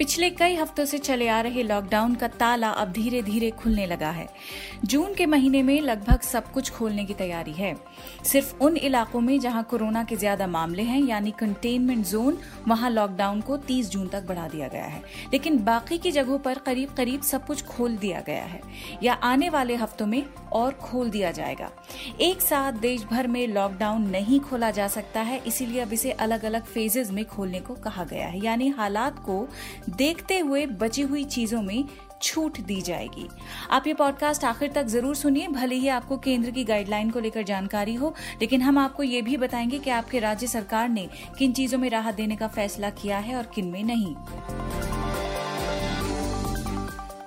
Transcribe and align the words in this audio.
पिछले 0.00 0.28
कई 0.30 0.54
हफ्तों 0.56 0.84
से 0.84 0.98
चले 0.98 1.26
आ 1.28 1.40
रहे 1.40 1.62
लॉकडाउन 1.62 2.14
का 2.14 2.28
ताला 2.30 2.68
अब 2.72 2.92
धीरे 2.92 3.20
धीरे 3.22 3.50
खुलने 3.52 3.86
लगा 3.86 4.10
है। 4.10 4.26
जून 4.84 5.14
के 5.14 5.24
महीने 5.26 5.62
में 5.62 5.80
लगभग 5.80 6.20
सब 6.20 6.50
कुछ 6.52 6.70
खोलने 6.70 7.04
की 7.04 7.14
तैयारी 7.14 7.52
है। 7.52 7.74
सिर्फ़ 8.24 8.54
उन 8.64 8.76
इलाकों 8.76 9.20
में 9.20 9.38
जहाँ 9.40 9.62
कोरोना 9.70 10.04
के 10.04 10.16
ज़्यादा 10.16 10.46
मामले 10.46 10.82
हैं, 10.82 11.00
यानी 11.00 11.30
कंटेनमेंट 11.30 12.06
जोन 12.06 12.38
वहाँ 12.68 12.90
लॉकडाउन 12.90 13.40
को 13.40 13.56
30 13.58 13.90
जून 13.90 14.06
तक 14.08 14.26
बढ़ा 14.26 14.46
दिया 14.48 14.68
गया 14.68 14.84
है। 14.84 15.02
लेकिन 15.32 15.58
बाकी 15.64 15.98
की 15.98 16.10
जगहों 16.10 16.38
पर 16.38 16.58
करीब 16.58 16.94
करीब 16.96 17.22
सब 17.22 17.46
कुछ 17.46 17.64
खोल 17.64 17.96
दिया 17.96 18.20
गया 18.20 18.44
है, 18.44 18.60
या 19.02 19.14
आने 19.14 19.48
वाले 19.48 19.74
हफ्तों 19.74 20.06
में 20.06 20.22
और 20.52 20.72
खोल 20.74 21.10
दिया 21.10 21.30
जाएगा। 21.30 21.70
एक 22.20 22.40
साथ 22.40 22.80
देश 22.80 23.04
भर 23.04 23.26
में 23.26 23.46
लॉकडाउन 23.48 24.08
नहीं 24.08 24.40
खोला 24.40 24.70
जा 24.70 24.88
सकता 24.88 25.20
है, 25.20 25.40
इसीलिए 25.46 25.80
अब 25.80 25.92
इसे 25.92 26.10
अलग 26.12 26.44
अलग 26.44 26.64
फेजेज 26.64 27.10
में 27.10 27.24
खोलने 27.26 27.60
को 27.60 27.74
कहा 27.74 28.04
गया 28.04 28.26
है। 28.26 28.44
यानी 28.44 28.68
हालात 28.70 29.18
को 29.18 29.46
देखते 30.00 30.38
हुए 30.38 30.66
बची 30.66 31.02
हुई 31.02 31.24
चीज़ों 31.24 31.60
में 31.62 31.84
छूट 32.22 32.60
दी 32.60 32.80
जाएगी। 32.80 33.26
आप 33.70 33.86
ये 33.86 33.94
पॉडकास्ट 33.94 34.44
आखिर 34.44 34.70
तक 34.72 34.84
ज़रूर 34.84 35.16
सुनिए, 35.16 35.48
भले 35.48 35.74
ही 35.74 35.88
आपको 35.88 36.16
केंद्र 36.18 36.50
की 36.50 36.64
गाइडलाइन 36.64 37.10
को 37.10 37.20
लेकर 37.20 37.42
जानकारी 37.42 37.94
हो, 37.94 38.14
लेकिन 38.40 38.62
हम 38.62 38.78
आपको 38.78 39.02
ये 39.02 39.22
भी 39.22 39.36
बताएँगे 39.36 39.78
कि 39.78 39.90
आपके 39.90 40.18
राज्य 40.18 40.46
सरकार 40.46 40.88
ने 40.88 41.08
किन 41.38 41.52
चीज़ों 41.52 41.78
में 41.78 41.88
राहत 41.90 42.14
देने 42.14 42.36
का 42.36 42.48
फैसला 42.48 42.90
किया 42.90 43.18
है 43.18 43.36
और 43.36 43.50
किन 43.54 43.66
में 43.66 43.82
नहीं। 43.84 44.14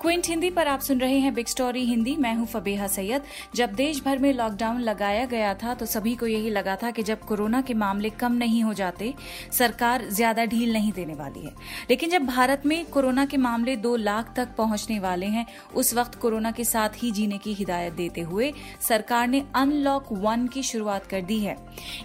क्विंट 0.03 0.27
हिंदी 0.27 0.49
पर 0.49 0.67
आप 0.67 0.80
सुन 0.80 0.99
रहे 0.99 1.17
हैं 1.20 1.34
बिग 1.34 1.48
स्टोरी 1.48 1.84
हिंदी। 1.85 2.16
मैं 2.16 2.34
हूँ 2.35 2.45
फबेहा 2.45 2.88
सैयद। 2.88 3.23
जब 3.55 3.73
देश 3.73 4.02
भर 4.03 4.17
में 4.20 4.34
लॉकडाउन 4.34 4.81
लगाया 4.81 5.26
गया 5.26 5.53
था 5.53 5.73
तो 5.73 5.85
सभी 5.85 6.16
को 6.16 6.27
यही 6.27 6.49
लगा 6.49 6.76
था 6.76 6.89
कि 6.91 7.03
जब 7.03 7.20
कोरोना 7.20 7.62
के 7.62 7.73
मामले 7.73 8.09
कम 8.09 8.34
नहीं 8.34 8.63
हो 8.63 8.74
जाते, 8.74 9.13
सरकार 9.51 10.05
ज़्यादा 10.09 10.46
ढील 10.46 10.74
नहीं 10.74 10.91
देने 10.91 11.13
वाली 11.13 11.46
है। 11.46 11.54
लेकिन 11.90 12.09
जब 12.09 12.26
भारत 12.26 12.65
में 12.65 12.85
कोरोना 12.85 13.26
के 13.26 13.37
मामले 13.37 13.76
दो 13.77 13.96
लाख 13.96 14.34
तक 14.35 14.55
पहुँचने 14.57 14.99
वाले 14.99 15.26
हैं, 15.27 15.46
उस 15.76 15.93
वक्त 15.93 16.15
कोरोना 16.15 16.51
के 16.51 16.63
साथ 16.65 17.04
ही 17.04 17.12
जीने 17.12 17.37
की 17.37 17.54
हिदायत 17.54 17.93
देते 17.93 18.21
हुए 18.21 18.54
सरकार 18.81 19.27
ने 19.27 19.43
अनलॉक 19.55 20.12
वन 20.13 20.48
की 20.48 20.63
शुरुआत 20.63 21.05
कर 21.05 21.21
दी 21.21 21.40
है। 21.40 21.57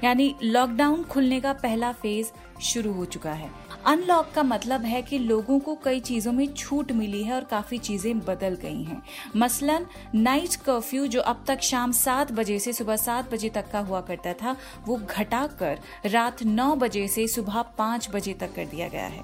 यानी 0.04 0.34
लॉकडाउन 0.42 1.02
खुलने 1.04 1.40
का 1.40 1.52
पहला 1.54 1.92
फ़ेज़ 1.92 2.30
शुरू 2.62 2.92
हो 2.92 3.04
चुका 3.06 3.32
है। 3.32 3.50
अनलॉक 3.86 4.30
का 4.34 4.42
मतलब 4.42 4.84
है 4.84 5.00
कि 5.02 5.18
लोगों 5.18 5.58
को 5.58 5.74
कई 5.74 6.00
चीज़ों 6.00 6.32
में 6.32 6.46
छूट 6.54 6.92
मिली 6.92 7.22
है 7.22 7.34
और 7.34 7.44
काफ़ी 7.44 7.78
चीज़ें 7.78 8.18
बदल 8.18 8.54
गई 8.54 8.82
हैं। 8.82 9.02
मसलन 9.36 9.86
नाइट 10.14 10.54
कर्फ्यू 10.54 11.06
जो 11.06 11.20
अब 11.20 11.44
तक 11.46 11.60
शाम 11.60 11.92
सात 11.92 12.32
बजे 12.32 12.58
से 12.58 12.72
सुबह 12.72 12.96
सात 12.96 13.32
बजे 13.32 13.48
तक 13.48 13.70
का 13.70 13.78
हुआ 13.78 14.00
करता 14.00 14.32
था, 14.32 14.56
वो 14.86 14.96
घटाकर 14.96 15.78
रात 16.06 16.42
नौ 16.42 16.74
बजे 16.76 17.06
से 17.08 17.26
सुबह 17.28 17.62
पाँच 17.78 18.08
बजे 18.10 18.34
तक 18.34 18.54
कर 18.54 18.66
दिया 18.66 18.88
गया 18.88 19.06
है। 19.06 19.22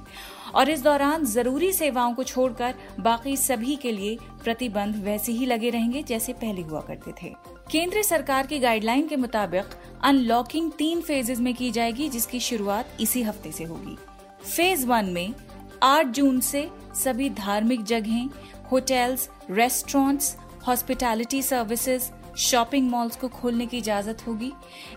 और 0.54 0.70
इस 0.70 0.82
दौरान 0.82 1.24
ज़रूरी 1.24 1.72
सेवाओं 1.72 2.14
को 2.14 2.24
छोड़कर 2.24 2.74
बाकी 3.00 3.36
सभी 3.36 3.76
के 3.76 3.92
लिए 3.92 4.16
प्रतिबंध 4.44 5.02
वैसे 5.04 5.32
ही 5.32 5.46
लगे 5.46 5.70
रहेंगे 5.70 6.02
जैसे 6.02 6.32
पहले 6.32 6.62
हुआ 6.62 6.80
करते 6.80 7.12
थे। 7.22 7.34
केंद्र 7.70 8.02
सरकार 8.02 8.46
की 8.46 8.58
गाइडलाइन 8.58 9.06
के 9.08 9.16
मुताबिक 9.16 9.74
अनलॉकिंग 10.04 10.72
तीन 10.72 11.00
फेजेज 11.00 11.40
में 11.40 11.54
की 11.54 11.70
जाएगी, 11.70 12.08
जिसकी 12.08 12.40
शुरुआत 12.40 12.96
इसी 13.00 13.22
हफ़्ते 13.22 13.52
से 13.52 13.64
होगी। 13.64 13.96
फ़ेज़ 14.44 14.86
वन 14.86 15.10
में 15.12 15.34
8 15.84 16.10
जून 16.14 16.40
से 16.40 16.68
सभी 16.96 17.28
धार्मिक 17.38 17.84
जगहें 17.84 18.28
hotels 18.70 19.28
restaurants 19.50 20.36
hospitality 20.66 21.42
services 21.42 22.10
shopping 22.36 22.90
malls 22.90 23.16
को 23.16 23.28
खोलने 23.28 23.66
की 23.66 23.78
इजाज़त 23.78 24.26
होगी। 24.26 24.52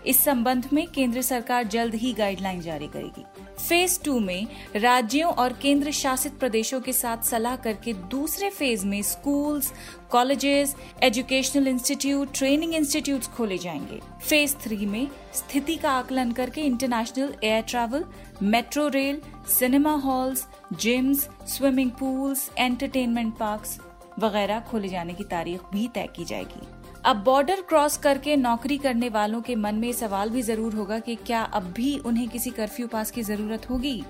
इस 0.06 0.24
संबंध 0.24 0.68
में 0.72 0.86
केंद्र 0.86 1.22
सरकार 1.22 1.64
जल्द 1.64 1.94
ही 1.94 2.12
गाइडलाइन 2.12 2.60
जारी 2.60 2.86
करेगी। 2.86 3.24
फ़ेज़ 3.68 4.02
टू 4.04 4.18
में 4.20 4.46
राज्यों 4.76 5.32
और 5.32 5.52
केंद्र 5.52 5.90
शासित 5.90 6.38
प्रदेशों 6.38 6.80
के 6.80 6.92
साथ 6.92 7.22
सलाह 7.22 7.56
करके 7.56 7.92
दूसरे 7.92 8.50
फ़ेज़ 8.50 8.86
में 8.86 9.02
schools 9.02 9.72
colleges 10.10 10.76
educational 11.02 11.68
institute 11.68 12.32
training 12.34 12.74
institute 12.74 13.24
खोले 13.24 13.58
जाएँगे। 13.58 14.00
फ़ेज़ 14.28 14.54
थ्री 14.56 14.86
में 14.86 15.08
स्थिति 15.34 15.76
का 15.76 15.90
आकलन 15.90 16.32
करके 16.32 16.60
international 16.60 17.34
air 17.44 17.62
travel 17.62 18.04
metro 18.42 18.88
rail 18.88 19.20
cinema 19.48 19.94
halls 19.94 20.46
gyms 20.72 21.28
swimming 21.46 21.90
pools 21.90 22.50
entertainment 22.58 23.36
parks 23.38 23.78
वगैरह 24.18 24.60
खोले 24.60 24.88
जाने 24.88 25.14
की 25.14 25.24
तारीख 25.24 25.60
भी 25.72 25.88
तय 25.88 26.08
की 26.16 26.24
जाएगी। 26.24 26.77
अब 27.08 27.16
बॉर्डर 27.16 27.60
क्रॉस 27.60 27.96
करके 27.96 28.34
नौकरी 28.36 28.76
करने 28.78 29.08
वालों 29.08 29.40
के 29.40 29.54
मन 29.54 29.74
में 29.74 29.92
सवाल 29.92 30.30
भी 30.30 30.42
ज़रूर 30.42 30.74
होगा 30.74 30.98
कि 30.98 31.14
क्या 31.16 31.40
अब 31.42 31.72
भी 31.76 31.96
उन्हें 31.98 32.28
किसी 32.28 32.50
कर्फ्यू 32.50 32.86
पास 32.86 33.10
की 33.10 33.22
ज़रूरत 33.22 33.68
होगी? 33.70 34.02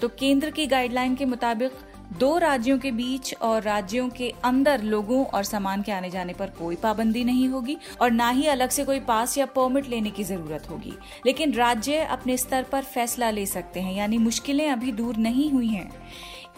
तो 0.00 0.08
केंद्र 0.10 0.50
की 0.50 0.66
गाइडलाइन 0.66 1.14
के 1.14 1.24
मुताबिक, 1.24 1.72
दो 2.18 2.38
राज्यों 2.38 2.78
के 2.78 2.92
बीच 2.92 3.34
और 3.42 3.62
राज्यों 3.62 4.08
के 4.08 4.32
अंदर 4.44 4.82
लोगों 4.82 5.24
और 5.24 5.44
सामान 5.44 5.82
के 5.82 5.92
आने 5.92 6.10
जाने 6.10 6.32
पर 6.32 6.50
कोई 6.58 6.76
पाबंदी 6.76 7.24
नहीं 7.24 7.48
होगी 7.48 7.76
और 8.00 8.10
ना 8.10 8.30
ही 8.30 8.46
अलग 8.46 8.70
से 8.70 8.84
कोई 8.84 9.00
पास 9.02 9.38
या 9.38 9.46
परमिट 9.46 9.88
लेने 9.88 10.10
की 10.10 10.24
ज़रूरत 10.24 10.70
होगी। 10.70 10.94
लेकिन 11.26 11.52
राज्य 11.52 11.98
अपने 12.10 12.36
स्तर 12.36 12.62
पर 12.72 12.82
फैसला 12.84 13.30
ले 13.30 13.46
सकते 13.46 13.80
हैं, 13.80 13.94
यानी 13.94 14.18
मुश्किलें 14.18 14.68
अभी 14.70 14.92
दूर 14.92 15.16
नहीं 15.18 15.50
हुई 15.50 15.68
हैं। 15.68 15.90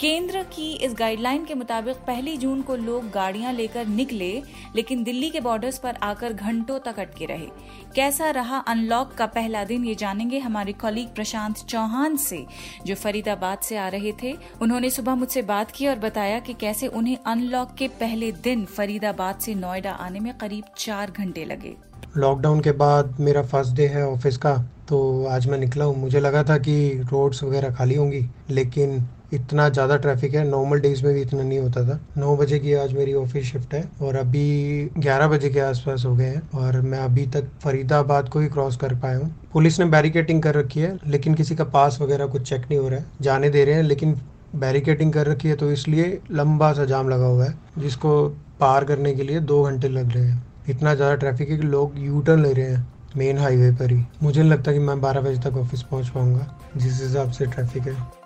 केंद्र 0.02 0.42
की 0.44 0.64
इस 0.76 0.94
गाइडलाइन 0.98 1.44
के 1.44 1.54
मुताबिक 1.54 1.96
पहली 1.96 2.36
जून 2.36 2.62
को 2.62 2.76
लोग 2.76 3.10
गाड़ियाँ 3.10 3.52
लेकर 3.52 3.86
निकले, 3.86 4.30
लेकिन 4.76 5.04
दिल्ली 5.04 5.28
के 5.30 5.40
बॉर्डर्स 5.40 5.78
पर 5.78 5.96
आकर 6.02 6.32
घंटों 6.32 6.78
तक 6.78 6.98
अटके 7.00 7.26
रहे। 7.26 7.46
कैसा 7.94 8.30
रहा 8.30 8.58
अनलॉक 8.68 9.12
का 9.14 9.26
पहला 9.28 9.62
दिन 9.64 9.84
ये 9.84 9.94
जानेंगे 9.94 10.38
हमारे 10.38 10.72
कॉलीग 10.72 11.14
प्रशांत 11.14 11.58
चौहान 11.58 12.16
से, 12.16 12.44
जो 12.86 12.94
फरीदाबाद 12.94 13.58
से 13.58 13.76
आ 13.76 13.86
रहे 13.88 14.12
थे। 14.22 14.34
उन्होंने 14.62 14.90
सुबह 14.90 15.14
मुझसे 15.14 15.42
बात 15.44 15.70
की 15.70 15.86
और 15.86 15.98
बताया 15.98 16.40
कि 16.40 16.54
कैसे 16.60 16.86
उन्हें 16.88 17.16
अनलॉक 17.26 17.74
के 17.78 17.88
पहले 18.00 18.32
दिन 18.42 18.64
फरीदाबाद 18.66 19.38
से 19.38 19.54
नोएडा 19.54 19.92
आने 20.00 20.20
में 20.20 20.32
करीब 20.38 20.74
चार 20.78 21.10
घंटे 21.10 21.44
लगे। 21.44 21.76
लॉकडाउन 22.16 22.60
के 22.60 22.72
बाद 22.78 23.16
मेरा 23.20 23.42
फ़र्स्ट 23.46 23.76
डे 23.76 23.86
है 23.88 24.06
ऑफ़िस 24.08 24.36
का 24.36 24.58
तो 24.88 25.26
आज 25.26 25.46
मैं 25.46 25.58
निकला 25.58 25.84
हूँ। 25.84 25.96
मुझे 25.96 26.20
लगा 26.20 26.44
था 26.44 26.58
कि 26.58 26.92
रोड्स 27.02 27.42
वगैरह 27.44 27.74
खाली 27.74 27.94
होंगी, 27.94 28.26
लेकिन 28.50 29.02
इतना 29.32 29.68
ज़्यादा 29.68 29.96
ट्रैफ़िक 29.96 30.34
है 30.34 30.44
नॉर्मल 30.48 30.80
डेज़ 30.80 31.04
में 31.04 31.12
भी 31.14 31.20
इतना 31.20 31.42
नहीं 31.42 31.58
होता 31.58 31.84
था। 31.84 31.98
नौ 32.18 32.36
बजे 32.36 32.58
की 32.58 32.72
आज 32.74 32.92
मेरी 32.92 33.14
ऑफ़िस 33.14 33.44
शिफ्ट 33.46 33.74
है 33.74 33.82
और 34.02 34.16
अभी 34.16 34.90
ग्यारह 34.98 35.28
बजे 35.28 35.50
के 35.50 35.60
आसपास 35.60 36.04
हो 36.06 36.14
गए 36.16 36.26
हैं 36.26 36.42
और 36.54 36.80
मैं 36.82 36.98
अभी 36.98 37.26
तक 37.26 37.48
फरीदाबाद 37.62 38.28
को 38.28 38.40
ही 38.40 38.48
क्रॉस 38.48 38.76
कर 38.76 38.94
पाया 38.94 39.18
हूँ। 39.18 39.34
पुलिस 39.52 39.78
ने 39.80 39.86
बैरिकेटिंग 39.86 40.42
कर 40.42 40.54
रखी 40.54 40.80
है, 40.80 40.96
लेकिन 41.06 41.34
किसी 41.34 41.56
का 41.56 41.64
पास 41.66 41.98
वगैरह 42.02 42.26
कुछ 42.26 42.48
चेक 42.48 42.62
नहीं 42.62 42.78
हो 42.78 42.88
रहा 42.88 43.00
है। 43.00 43.06
जाने 43.22 43.50
दे 43.50 43.64
रहे 43.64 43.74
हैं, 43.74 43.82
लेकिन 43.82 44.16
बैरिकेटिंग 44.56 45.12
कर 45.12 45.26
रखी 45.26 45.48
है 45.48 45.56
तो 45.56 45.70
इसलिए 45.72 46.20
लंबा 46.32 46.72
सा 46.72 46.84
जाम 46.84 47.08
लगा 47.08 47.26
हुआ 47.26 47.44
है, 47.44 47.58
जिसको 47.78 48.28
पार 48.60 48.84
करने 48.84 49.14
के 49.14 49.22
लिए 49.22 49.40
दो 49.42 49.62
घंटे 49.64 49.88
लग 49.88 50.14
रहे 50.14 50.24
हैं। 50.24 50.42
इतना 50.68 50.94
ज़्यादा 50.94 51.14
ट्रैफ़िक 51.16 51.50
है 51.50 51.56
कि 51.56 51.62
लोग 51.64 51.98
यू 51.98 52.20
टर्न 52.20 52.42
ले 52.42 52.52
रहे 52.52 52.66
हैं 52.66 52.86
मेन 53.16 53.38
हाईवे 53.38 53.70
पर 53.72 53.92
ही। 53.92 54.04
मुझे 54.22 54.40
नहीं 54.40 54.50
लगता 54.50 54.72
कि 54.72 54.78
मैं 54.78 55.00
बारह 55.00 55.20
बजे 55.20 55.40
तक 55.40 55.56
ऑफ़िस 55.58 55.82
पहुँच 55.82 56.08
पाऊँगा, 56.08 56.46
जिस 56.76 57.00
हिसाब 57.02 57.30
से 57.30 57.46
ट्रैफ़िक 57.46 57.82
है। 57.82 58.21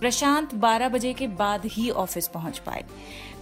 प्रशांत 0.00 0.54
12 0.54 0.88
बजे 0.88 1.12
के 1.12 1.26
बाद 1.26 1.66
ही 1.66 1.90
ऑफ़िस 1.90 2.28
पहुँच 2.28 2.58
पाए। 2.58 2.84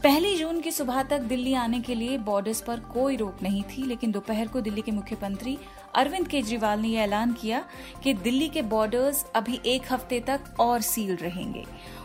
पहली 0.02 0.34
जून 0.36 0.60
की 0.60 0.70
सुबह 0.70 1.02
तक 1.02 1.18
दिल्ली 1.18 1.54
आने 1.54 1.80
के 1.80 1.94
लिए 1.94 2.18
बॉर्डर्स 2.18 2.60
पर 2.60 2.80
कोई 2.94 3.16
रोक 3.16 3.42
नहीं 3.42 3.62
थी, 3.62 3.82
लेकिन 3.82 4.10
दोपहर 4.10 4.48
को 4.48 4.60
दिल्ली 4.60 4.82
के 4.82 4.92
मुख्यमंत्री 4.92 5.58
अरविंद 5.94 6.28
केजरीवाल 6.28 6.80
ने 6.80 6.88
यह 6.88 7.02
ऐलान 7.02 7.32
किया 7.32 7.64
कि 8.02 8.14
दिल्ली 8.14 8.48
के 8.48 8.62
बॉर्डर्स 8.62 9.24
अभी 9.34 9.60
एक 9.66 9.92
हफ़्ते 9.92 10.20
तक 10.20 10.60
और 10.60 10.80
सील 10.80 11.16
रहेंगे। 11.16 11.64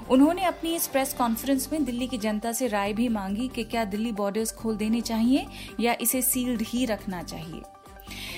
उन्होंने 0.10 0.44
अपनी 0.44 0.76
इस 0.76 0.88
प्रेस 0.88 1.14
कॉन्फ्रेंस 1.14 1.70
में 1.72 1.84
दिल्ली 1.86 2.08
की 2.08 2.18
जनता 2.18 2.52
से 2.52 2.68
राय 2.68 2.94
भी 2.94 3.08
मांगी 3.10 3.48
कि 3.48 3.64
क्या 3.64 3.86
दिल्ली 3.86 4.12
बॉर्डर्स 4.12 4.52
खोल 4.52 4.78
देने 4.78 5.02
चाहिए 5.02 5.46
या 5.80 5.96
इसे 6.02 6.22
सील्ड 6.22 6.62
ही 6.62 6.86
रखना 6.86 7.24
चाहिए। 7.24 7.62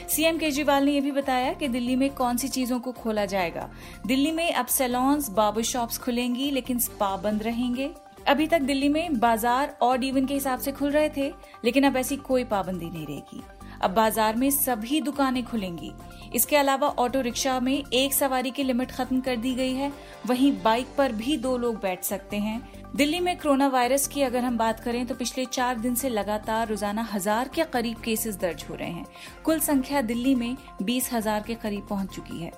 सीएम 0.09 0.37
केजरीवाल 0.37 0.83
ने 0.83 0.91
यह 0.91 1.01
भी 1.01 1.11
बताया 1.11 1.53
कि 1.53 1.67
दिल्ली 1.67 1.95
में 1.95 2.09
कौन 2.09 2.37
सी 2.37 2.47
चीज़ों 2.47 2.79
को 2.79 2.91
खोला 2.91 3.25
जाएगा। 3.25 3.69
दिल्ली 4.07 4.31
में 4.31 4.53
अब 4.53 4.65
सैलॉन्स 4.65 5.29
बाबू 5.29 5.61
शॉप्स 5.61 5.97
खुलेंगी, 5.97 6.49
लेकिन 6.51 6.79
स्पा 6.79 7.15
बंद 7.17 7.43
रहेंगे। 7.43 7.89
अभी 8.27 8.47
तक 8.47 8.61
दिल्ली 8.61 8.89
में 8.89 9.19
बाज़ार 9.19 9.77
और 9.81 10.03
इवन 10.03 10.25
के 10.25 10.33
हिसाब 10.33 10.59
से 10.59 10.71
खुल 10.71 10.91
रहे 10.91 11.09
थे, 11.09 11.31
लेकिन 11.65 11.83
अब 11.83 11.97
ऐसी 11.97 12.17
कोई 12.17 12.43
पाबंदी 12.43 12.85
नहीं 12.85 13.05
रहेगी। 13.07 13.41
अब 13.81 13.91
बाज़ार 13.91 14.35
में 14.35 14.49
सभी 14.51 15.01
दुकानें 15.01 15.43
खुलेंगी। 15.45 15.91
इसके 16.35 16.55
अलावा 16.55 16.87
ऑटो 16.89 17.21
रिक्शा 17.21 17.59
में 17.59 17.73
एक 17.73 18.13
सवारी 18.13 18.51
की 18.51 18.63
लिमिट 18.63 18.91
खत्म 18.91 19.19
कर 19.21 19.35
दी 19.35 19.53
गई 19.55 19.73
है। 19.73 19.91
वहीं 20.27 20.51
बाइक 20.63 20.87
पर 20.97 21.11
भी 21.11 21.37
दो 21.37 21.57
लोग 21.57 21.81
बैठ 21.81 22.03
सकते 22.03 22.37
हैं। 22.37 22.61
दिल्ली 22.95 23.19
में 23.19 23.35
कोरोना 23.37 23.67
वायरस 23.67 24.07
की 24.07 24.21
अगर 24.21 24.43
हम 24.43 24.57
बात 24.57 24.79
करें 24.79 25.05
तो 25.05 25.15
पिछले 25.15 25.45
चार 25.47 25.77
दिन 25.79 25.95
से 25.95 26.09
लगातार 26.09 26.67
रोज़ाना 26.67 27.07
हज़ार 27.11 27.49
के 27.55 27.63
करीब 27.63 27.97
केसेस 27.97 28.35
दर्ज 28.35 28.65
हो 28.69 28.75
रहे 28.75 28.89
हैं। 28.89 29.05
कुल 29.45 29.59
संख्या 29.61 30.01
दिल्ली 30.03 30.35
में 30.35 30.55
बीस 30.81 31.11
हज़ार 31.13 31.43
के 31.47 31.55
करीब 31.55 31.87
पहुँच 31.89 32.15
चुकी 32.15 32.39
है। 32.39 32.51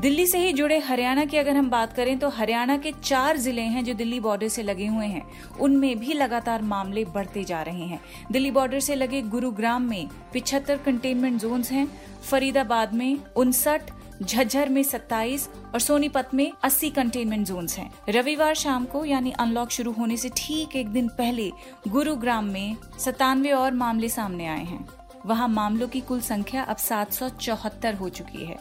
दिल्ली 0.00 0.26
से 0.26 0.38
ही 0.38 0.52
जुड़े 0.52 0.78
हरियाणा 0.78 1.24
की 1.24 1.36
अगर 1.36 1.56
हम 1.56 1.70
बात 1.70 1.92
करें 1.92 2.18
तो 2.18 2.28
हरियाणा 2.28 2.76
के 2.76 2.92
चार 3.04 3.36
ज़िले 3.36 3.62
हैं 3.62 3.84
जो 3.84 3.94
दिल्ली 3.94 4.20
बॉर्डर 4.20 4.48
से 4.48 4.62
लगे 4.62 4.86
हुए 4.86 5.06
हैं। 5.06 5.22
उनमें 5.60 5.98
भी 5.98 6.12
लगातार 6.12 6.62
मामले 6.62 7.04
बढ़ते 7.04 7.44
जा 7.44 7.62
रहे 7.62 7.86
हैं। 7.86 8.00
दिल्ली 8.32 8.50
बॉर्डर 8.50 8.80
से 8.80 8.94
लगे 8.94 9.22
गुरुग्राम 9.22 9.82
में 9.82 10.08
पिछहत्तर 10.32 10.76
कंटेनमेंट 10.76 11.40
जोन 11.40 11.62
हैं, 11.62 11.86
फरीदाबाद 12.22 12.94
में 12.94 13.18
उनसठ, 13.36 13.82
झज्जर 14.22 14.68
में 14.68 14.82
27 14.82 15.48
और 15.74 15.80
सोनीपत 15.80 16.30
में 16.34 16.52
80 16.64 16.90
कंटेनमेंट 16.90 17.46
जोन्स 17.46 17.78
हैं। 17.78 17.90
रविवार 18.08 18.54
शाम 18.54 18.84
को 18.84 19.04
यानी 19.04 19.30
अनलॉक 19.30 19.70
शुरू 19.70 19.92
होने 19.92 20.16
से 20.16 20.30
ठीक 20.36 20.76
एक 20.76 20.88
दिन 20.88 21.08
पहले 21.08 21.50
गुरुग्राम 21.88 22.44
में 22.44 22.76
सतानवे 22.98 23.52
और 23.52 23.72
मामले 23.72 24.08
सामने 24.08 24.46
आए 24.46 24.64
हैं। 24.64 24.86
वहाँ 25.26 25.48
मामलों 25.48 25.88
की 25.88 26.00
कुल 26.00 26.20
संख्या 26.20 26.62
अब 26.62 26.76
सात 26.76 27.12
सौ 27.12 27.28
चौहत्तर 27.28 27.94
हो 27.94 28.08
चुकी 28.08 28.44
है। 28.44 28.56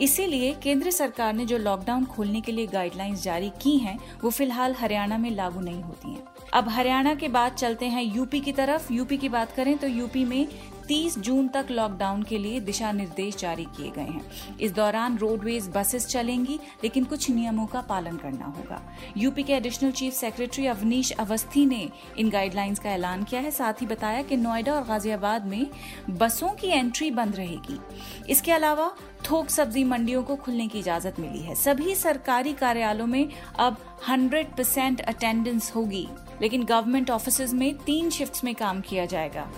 इसीलिए 0.00 0.52
केंद्र 0.62 0.90
सरकार 0.90 1.32
ने 1.34 1.44
जो 1.46 1.58
लॉकडाउन 1.58 2.04
खोलने 2.04 2.40
के 2.40 2.52
लिए 2.52 2.66
गाइडलाइंस 2.66 3.22
जारी 3.22 3.50
की 3.62 3.76
हैं, 3.78 3.98
वो 4.24 4.30
फ़िलहाल 4.30 4.74
हरियाणा 4.74 5.18
में 5.18 5.30
लागू 5.30 5.60
नहीं 5.60 5.82
होती 5.82 6.10
हैं। 6.10 6.22
अब 6.52 6.68
हरियाणा 6.68 7.14
के 7.14 7.28
बाद 7.28 7.52
चलते 7.52 7.86
हैं 7.86 8.02
यूपी 8.04 8.40
की 8.40 8.52
तरफ़। 8.52 8.92
यूपी 8.92 9.16
की 9.16 9.28
बात 9.28 9.52
करें 9.52 9.76
तो 9.78 9.86
यूपी 9.86 10.24
में 10.24 10.46
30 10.88 11.18
जून 11.18 11.48
तक 11.48 11.66
लॉकडाउन 11.70 12.22
के 12.22 12.38
लिए 12.38 12.60
दिशा 12.60 12.92
निर्देश 12.92 13.36
जारी 13.36 13.64
किए 13.76 13.90
गए 13.90 14.02
हैं। 14.02 14.56
इस 14.58 14.72
दौरान 14.72 15.18
रोडवेज़ 15.18 15.70
बसेस 15.70 16.06
चलेंगी, 16.06 16.58
लेकिन 16.84 17.04
कुछ 17.04 17.30
नियमों 17.30 17.66
का 17.66 17.80
पालन 17.80 18.16
करना 18.16 18.44
होगा। 18.46 18.80
यूपी 19.16 19.42
के 19.42 19.52
additional 19.52 19.90
chief 19.90 20.14
secretary 20.14 20.66
Avanish 20.66 21.10
Awasthi 21.12 21.66
ने 21.66 21.88
इन 22.18 22.30
गाइडलाइंस 22.30 22.78
का 22.78 22.90
ऐलान 22.90 23.24
किया 23.24 23.40
है। 23.40 23.50
साथ 23.50 23.80
ही 23.80 23.86
बताया 23.86 24.22
कि 24.22 24.36
नोएडा 24.36 24.74
और 24.74 24.84
गाजियाबाद 24.84 25.46
में 25.46 25.66
बसों 26.10 26.48
की 26.48 26.68
एंट्री 26.68 27.10
बंद 27.10 27.36
रहेगी। 27.36 27.78
इसके 28.28 28.52
अलावा 28.52 28.90
थोक 29.30 29.50
सब्ज़ी 29.50 29.84
मंडियों 29.84 30.22
को 30.22 30.36
खुलने 30.36 30.68
की 30.68 30.78
इजाज़त 30.78 31.20
मिली 31.20 31.40
है। 31.40 31.54
सभी 31.54 31.94
सरकारी 31.94 32.52
कार्यालयों 32.52 33.06
में 33.06 33.28
अब 33.58 33.76
100 34.08 34.56
परसेंट 34.56 35.00
अटेंडेंस 35.00 35.72
होगी, 35.76 36.06
लेकिन 36.42 36.64
गवर्नमेंट 36.64 37.10
ऑफ़िस 37.10 37.52
में 37.52 37.74
तीन 37.78 38.10
शिफ्ट 38.10 38.44
में 38.44 38.54
काम 38.54 38.80
किया 38.80 39.06
जाएगा। 39.06 39.50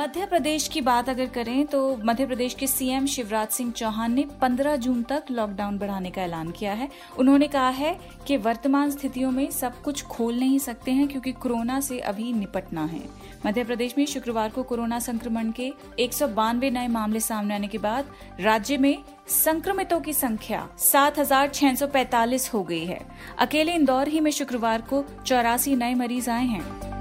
मध्य 0.00 0.26
प्रदेश 0.26 0.68
की 0.68 0.80
बात 0.80 1.08
अगर 1.08 1.26
करें 1.26 1.66
तो 1.66 1.96
मध्य 1.96 2.26
प्रदेश 2.26 2.54
के 2.54 2.66
सीएम 2.66 3.06
शिवराज 3.06 3.48
सिंह 3.48 3.72
चौहान 3.72 4.12
ने 4.12 4.24
15 4.42 4.76
जून 4.76 5.02
तक 5.02 5.24
लॉकडाउन 5.30 5.78
बढ़ाने 5.78 6.10
का 6.10 6.22
ऐलान 6.22 6.50
किया 6.50 6.72
है। 6.72 6.88
उन्होंने 7.18 7.48
कहा 7.48 7.68
है 7.68 8.00
कि 8.26 8.36
वर्तमान 8.36 8.90
स्थितियों 8.90 9.30
में 9.30 9.50
सब 9.50 9.82
कुछ 9.82 10.02
खोल 10.02 10.38
नहीं 10.38 10.58
सकते 10.58 10.92
हैं 10.92 11.08
क्योंकि 11.08 11.32
कोरोना 11.32 11.80
से 11.80 11.98
अभी 12.00 12.32
निपटना 12.32 12.84
है। 12.84 13.02
मध्य 13.46 13.64
प्रदेश 13.64 13.94
में 13.98 14.04
शुक्रवार 14.06 14.50
को 14.50 14.62
कोरोना 14.62 14.98
संक्रमण 14.98 15.50
के 15.50 15.72
एक 15.98 16.12
सौ 16.12 16.28
बानवे 16.28 16.70
नए 16.70 16.88
मामले 16.88 17.20
सामने 17.20 17.54
आने 17.54 17.68
के 17.68 17.78
बाद 17.78 18.04
राज्य 18.40 18.78
में 18.78 18.96
संक्रमितों 19.28 20.00
की 20.00 20.12
संख्या 20.12 20.68
7,645 20.78 22.52
हो 22.54 22.62
गई 22.62 22.84
है। 22.84 23.00
अकेले 23.38 23.74
इंदौर 23.74 24.08
ही 24.08 24.20
में 24.20 24.30
शुक्रवार 24.30 24.82
को 24.82 25.04
चौरासी 25.26 25.76
नए 25.76 25.94
मरीज़ 25.94 26.30
आए 26.30 26.46
हैं। 26.46 26.99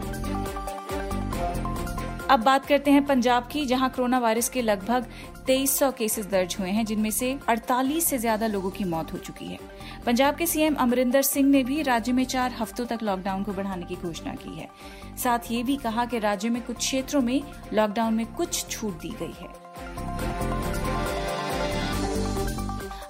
अब 2.30 2.40
बात 2.40 2.66
करते 2.66 2.92
हैं 2.92 3.06
पंजाब 3.06 3.48
की, 3.52 3.66
जहाँ 3.66 3.90
कोरोना 3.90 4.18
वायरस 4.20 4.50
के 4.50 4.62
लगभग 4.62 5.06
2300 5.48 5.92
केसेस 5.92 6.26
दर्ज 6.26 6.56
हुए 6.60 6.70
हैं, 6.70 6.86
जिनमें 6.86 7.10
से 7.12 7.38
48 7.50 8.06
से 8.06 8.18
ज़्यादा 8.18 8.48
लोगों 8.48 8.70
की 8.70 8.84
मौत 8.84 9.14
हो 9.14 9.18
चुकी 9.18 9.46
है। 9.46 9.58
पंजाब 10.06 10.36
के 10.36 10.46
सीएम 10.46 10.76
अमरिंदर 10.76 11.22
सिंह 11.22 11.50
ने 11.50 11.64
भी 11.64 11.82
राज्य 11.82 12.12
में 12.12 12.24
चार 12.26 12.52
हफ्तों 12.52 12.86
तक 12.86 13.00
लॉकडाउन 13.04 13.44
को 13.44 13.54
बढ़ाने 13.54 13.86
की 13.86 13.96
घोषणा 13.96 14.34
की 14.36 14.58
है। 14.58 14.70
साथ 15.18 15.52
ये 15.52 15.64
भी 15.64 15.78
कहा 15.78 16.06
कि 16.06 16.20
राज्य 16.20 16.50
में 16.50 16.62
कुछ 16.62 16.78
क्षेत्रों 16.78 17.22
में 17.22 17.42
लॉकडाउन 17.74 18.14
में 18.14 18.26
कुछ 18.34 18.66
छूट 18.70 19.00
दी 19.02 19.14
गई 19.20 19.34
है। 19.40 19.48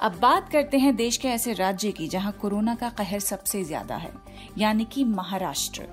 अब 0.01 0.19
बात 0.21 0.49
करते 0.49 0.77
हैं 0.77 0.95
देश 0.95 1.17
के 1.17 1.27
ऐसे 1.27 1.53
राज्य 1.53 1.91
की, 1.91 2.07
जहाँ 2.07 2.31
कोरोना 2.31 2.75
का 2.75 2.89
कहर 2.89 3.19
सबसे 3.19 3.63
ज़्यादा 3.63 3.95
है, 3.95 4.11
यानी 4.57 4.85
कि 4.85 5.03
महाराष्ट्र। 5.03 5.87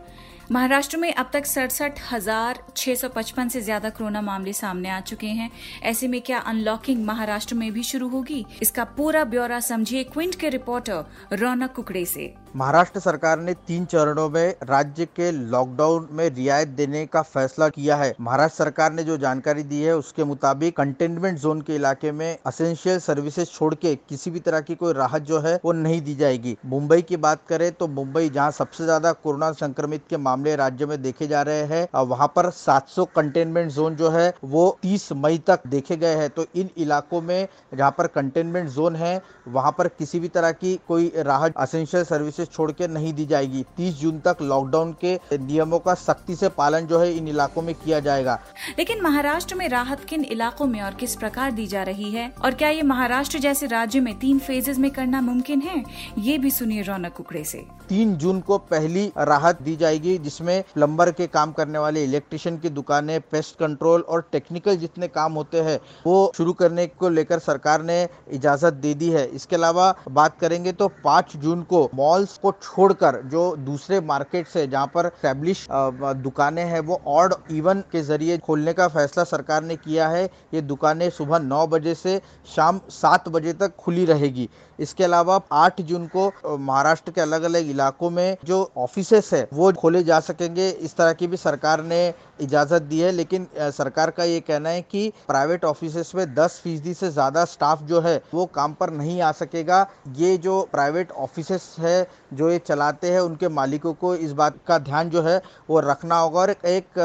महाराष्ट्र 0.53 0.97
में 0.97 1.13
अब 1.15 1.31
तक 1.33 1.47
सड़सठ 1.47 2.01
हज़ार 2.11 2.59
छह 2.77 2.95
सौ 2.95 3.09
पचपन 3.09 3.49
से 3.49 3.61
ज़्यादा 3.61 3.91
कोरोना 3.91 4.21
मामले 4.23 4.53
सामने 4.53 4.89
आ 4.89 5.01
चुके 5.01 5.27
हैं। 5.27 5.51
ऐसे 5.83 6.09
में 6.09 6.21
क्या 6.21 6.39
अनलॉकिंग 6.39 7.05
महाराष्ट्र 7.05 7.55
में 7.55 7.73
भी 7.73 7.83
शुरू 7.83 8.09
होगी? 8.09 8.45
इसका 8.63 8.85
पूरा 8.97 9.25
ब्यौरा 9.25 9.61
समझिए 9.61 10.05
क्विंट 10.05 10.35
के 10.35 10.49
रिपोर्टर 10.49 11.37
रौनक 11.37 11.73
कुकड़े 11.73 12.05
से। 12.05 12.35
महाराष्ट्र 12.57 13.01
सरकार 13.01 13.39
ने 13.39 13.53
तीन 13.67 13.85
चरणों 13.85 14.29
में 14.31 14.55
राज्य 14.65 15.05
के 15.07 15.31
लॉकडाउन 15.33 16.07
में 16.13 16.29
रियायत 16.29 16.69
देने 16.69 17.05
का 17.07 17.23
फैसला 17.23 17.69
किया 17.69 17.97
है। 17.97 18.15
महाराष्ट्र 18.21 18.57
सरकार 18.57 18.93
ने 18.93 19.03
जो 19.05 19.17
जानकारी 19.19 19.63
दी 19.63 19.81
है, 19.83 19.97
उसके 19.97 20.25
मुताबिक 20.25 20.77
कंटेनमेंट 20.77 21.39
जोन 21.39 21.61
के 21.63 21.75
इलाके 21.75 22.13
में 22.13 22.39
असेंशियल 22.47 22.99
सर्विसेज़ 22.99 23.49
छोड़ 23.49 23.75
के 23.75 23.95
किसी 23.99 24.31
भी 24.31 24.41
तरह 24.41 24.61
की 24.61 24.75
कोई 24.75 24.93
राहत 24.93 25.23
जो 25.23 25.41
है, 25.41 25.55
वो 25.65 25.73
नहीं 25.73 26.01
दी 26.03 26.15
जाएगी। 26.15 26.57
मुंबई 26.67 27.03
की 27.03 27.17
बात 27.19 27.41
करें 27.49 27.71
तो 27.73 27.89
मुंबई, 27.89 28.29
जहाँ 28.29 28.51
सबसे 28.53 28.85
ज़्यादा 28.85 29.13
कोरोना 29.15 29.53
संक्रमित 29.55 30.05
के 30.11 30.17
मामले 30.19 30.57
राज्य 30.57 30.87
में 30.87 31.01
देखे 31.03 31.27
जा 31.27 31.43
रहे 31.43 31.65
हैं 31.65 31.87
वहाँ 32.07 32.33
पर 32.37 32.51
700 32.53 33.05
कंटेनमेंट 33.17 33.71
जोन 33.73 33.97
जो 33.97 34.11
है, 34.11 34.33
वो 34.45 34.79
30 34.83 35.09
मई 35.15 35.43
तक 35.47 35.67
देखे 35.69 35.97
गए 35.97 36.15
हैं। 36.15 36.31
तो 36.31 36.47
इन 36.55 36.71
इलाकों 36.79 37.21
में 37.23 37.47
जहाँ 37.75 37.95
पर 37.99 38.07
कंटेनमेंट 38.09 38.71
जोन 38.71 38.97
है, 38.97 39.21
वहाँ 39.49 39.75
पर 39.79 39.89
किसी 39.91 40.21
भी 40.21 40.29
तरह 40.31 40.53
की 40.55 40.75
कोई 40.89 41.13
राहत 41.19 41.55
असेंशियल 41.59 42.05
सर्विसेज़ 42.07 42.45
छोड़ 42.47 42.71
के 42.73 42.89
नहीं 42.89 43.13
दी 43.13 43.27
जाएगी। 43.27 43.65
30 43.77 43.95
जून 43.95 44.19
तक 44.19 44.43
लॉकडाउन 44.43 44.93
के 45.05 45.15
नियमों 45.33 45.79
का 45.79 45.95
सख्ती 45.97 46.35
से 46.37 46.49
पालन 46.49 46.87
जो 46.87 46.99
है 46.99 47.13
इन 47.17 47.29
इलाकों 47.29 47.63
में 47.63 47.75
किया 47.75 48.01
जाएगा। 48.01 48.39
लेकिन 48.79 49.03
महाराष्ट्र 49.03 49.55
में 49.55 49.69
राहत 49.69 50.05
किन 50.05 50.25
इलाकों 50.25 50.67
में 50.67 50.81
और 50.83 50.95
किस 50.95 51.15
प्रकार 51.17 51.51
दी 51.51 51.67
जा 51.67 51.83
रही 51.83 52.11
है? 52.11 52.31
और 52.45 52.55
क्या 52.55 52.69
ये 52.69 52.83
महाराष्ट्र 52.83 53.39
जैसे 53.39 53.67
राज्य 53.67 54.01
में 54.01 54.15
तीन 54.19 54.39
फेजेज 54.39 54.79
में 54.79 54.91
करना 54.91 55.21
मुमकिन 55.21 55.61
है? 55.61 55.83
ये 56.19 56.39
भी 56.39 56.51
सुनिए 56.51 56.83
रौनक 56.83 57.13
कुकड़े 57.13 57.45
से। 57.45 57.65
तीन 57.89 58.15
जून 58.17 58.41
को 58.41 58.59
पहली 58.59 59.07
राहत 59.19 59.63
दी 59.63 59.77
जाएगी 59.77 60.17
जिसमें 60.19 60.63
प्लम्बर 60.75 61.11
के 61.11 61.27
काम 61.27 61.53
करने 61.53 61.79
वाले 61.79 62.05
इलेक्ट्रिशियन 62.05 62.57
की 62.59 62.69
दुकानें 62.69 63.21
पेस्ट 63.21 63.59
कंट्रोल 63.59 64.01
और 64.01 64.29
टेक्निकल 64.33 64.77
जितने 64.77 65.09
काम 65.09 65.33
होते 65.33 65.61
हैं 65.61 65.79
वो 66.07 66.33
शुरू 66.37 66.53
करने 66.53 66.87
को 66.87 67.09
लेकर 67.09 67.39
सरकार 67.39 67.83
ने 67.83 68.09
इजाज़त 68.33 68.75
दे 68.75 68.95
दी 68.95 69.11
है। 69.11 69.25
इसके 69.27 69.57
अलावा 69.57 69.95
बात 70.11 70.39
करेंगे 70.41 70.73
तो 70.73 70.89
पाँच 71.05 71.37
जून 71.37 71.63
को 71.63 71.89
मॉल्स 72.27 72.39
को 72.39 72.53
छोड़कर 72.63 73.21
जो 73.31 73.45
दूसरे 73.57 74.01
मार्केट 74.03 74.47
से 74.49 74.67
जहाँ 74.67 74.87
पर 74.95 75.09
स्टैब्लिश 75.09 75.67
दुकानें 75.71 76.65
हैं, 76.65 76.81
वो 76.81 77.01
ऑड 77.07 77.35
इवन 77.51 77.81
के 77.93 78.03
ज़रिए 78.03 78.39
खोलने 78.39 78.73
का 78.73 78.89
फैसला 78.89 79.25
सरकार 79.25 79.63
ने 79.65 79.77
किया 79.77 80.09
है। 80.09 80.25
ये 80.55 80.61
दुकानें 80.63 81.09
सुबह 81.11 81.39
नौ 81.41 81.67
बजे 81.67 81.95
से 81.95 82.21
शाम 82.49 82.81
सात 82.91 83.29
बजे 83.29 83.53
तक 83.55 83.75
खुली 83.79 84.05
रहेगी। 84.05 84.49
इसके 84.79 85.05
अलावा 85.05 85.41
8 85.55 85.81
जून 85.83 86.07
को 86.09 86.57
महाराष्ट्र 86.59 87.13
के 87.13 87.21
अलग 87.21 87.43
अलग 87.45 87.71
इलाकों 87.71 88.11
में 88.11 88.37
जो 88.45 88.71
ऑफ़िस 88.79 89.33
है, 89.33 89.47
वो 89.53 89.73
खोले 89.73 90.03
जा 90.05 90.21
सकेंगे। 90.23 90.69
इस 90.69 90.97
तरह 90.97 91.13
की 91.13 91.27
भी 91.27 91.37
सरकार 91.37 91.83
ने 91.85 92.13
इजाज़त 92.41 92.83
दी 92.83 92.99
है, 93.01 93.11
लेकिन 93.13 93.47
सरकार 93.57 94.11
का 94.11 94.25
ये 94.25 94.41
कहना 94.41 94.69
है 94.69 94.83
कि 94.83 95.13
प्राइवेट 95.29 95.65
ऑफ़िस 95.65 96.15
में 96.15 96.25
10 96.35 96.61
फ़ीसदी 96.65 96.95
से 96.95 97.11
ज़्यादा 97.11 97.45
स्टाफ 97.47 97.83
जो 97.83 98.01
है, 98.01 98.21
वो 98.35 98.47
काम 98.47 98.73
पर 98.75 98.91
नहीं 98.93 99.21
आ 99.23 99.31
सकेगा। 99.35 99.87
ये 100.17 100.37
जो 100.39 100.61
प्राइवेट 100.73 101.13
ऑफ़िस 101.13 101.77
है 101.79 102.03
जो 102.31 102.51
ये 102.51 102.59
चलाते 102.59 103.11
हैं, 103.11 103.21
उनके 103.21 103.49
मालिकों 103.51 103.93
को 103.95 104.15
इस 104.17 104.33
बात 104.35 104.55
का 104.67 104.79
ध्यान 104.81 105.11
जो 105.11 105.23
है, 105.23 105.41
वो 105.71 105.81
रखना 105.81 106.19
होगा 106.19 106.41
और 106.41 106.51
एक 106.51 106.99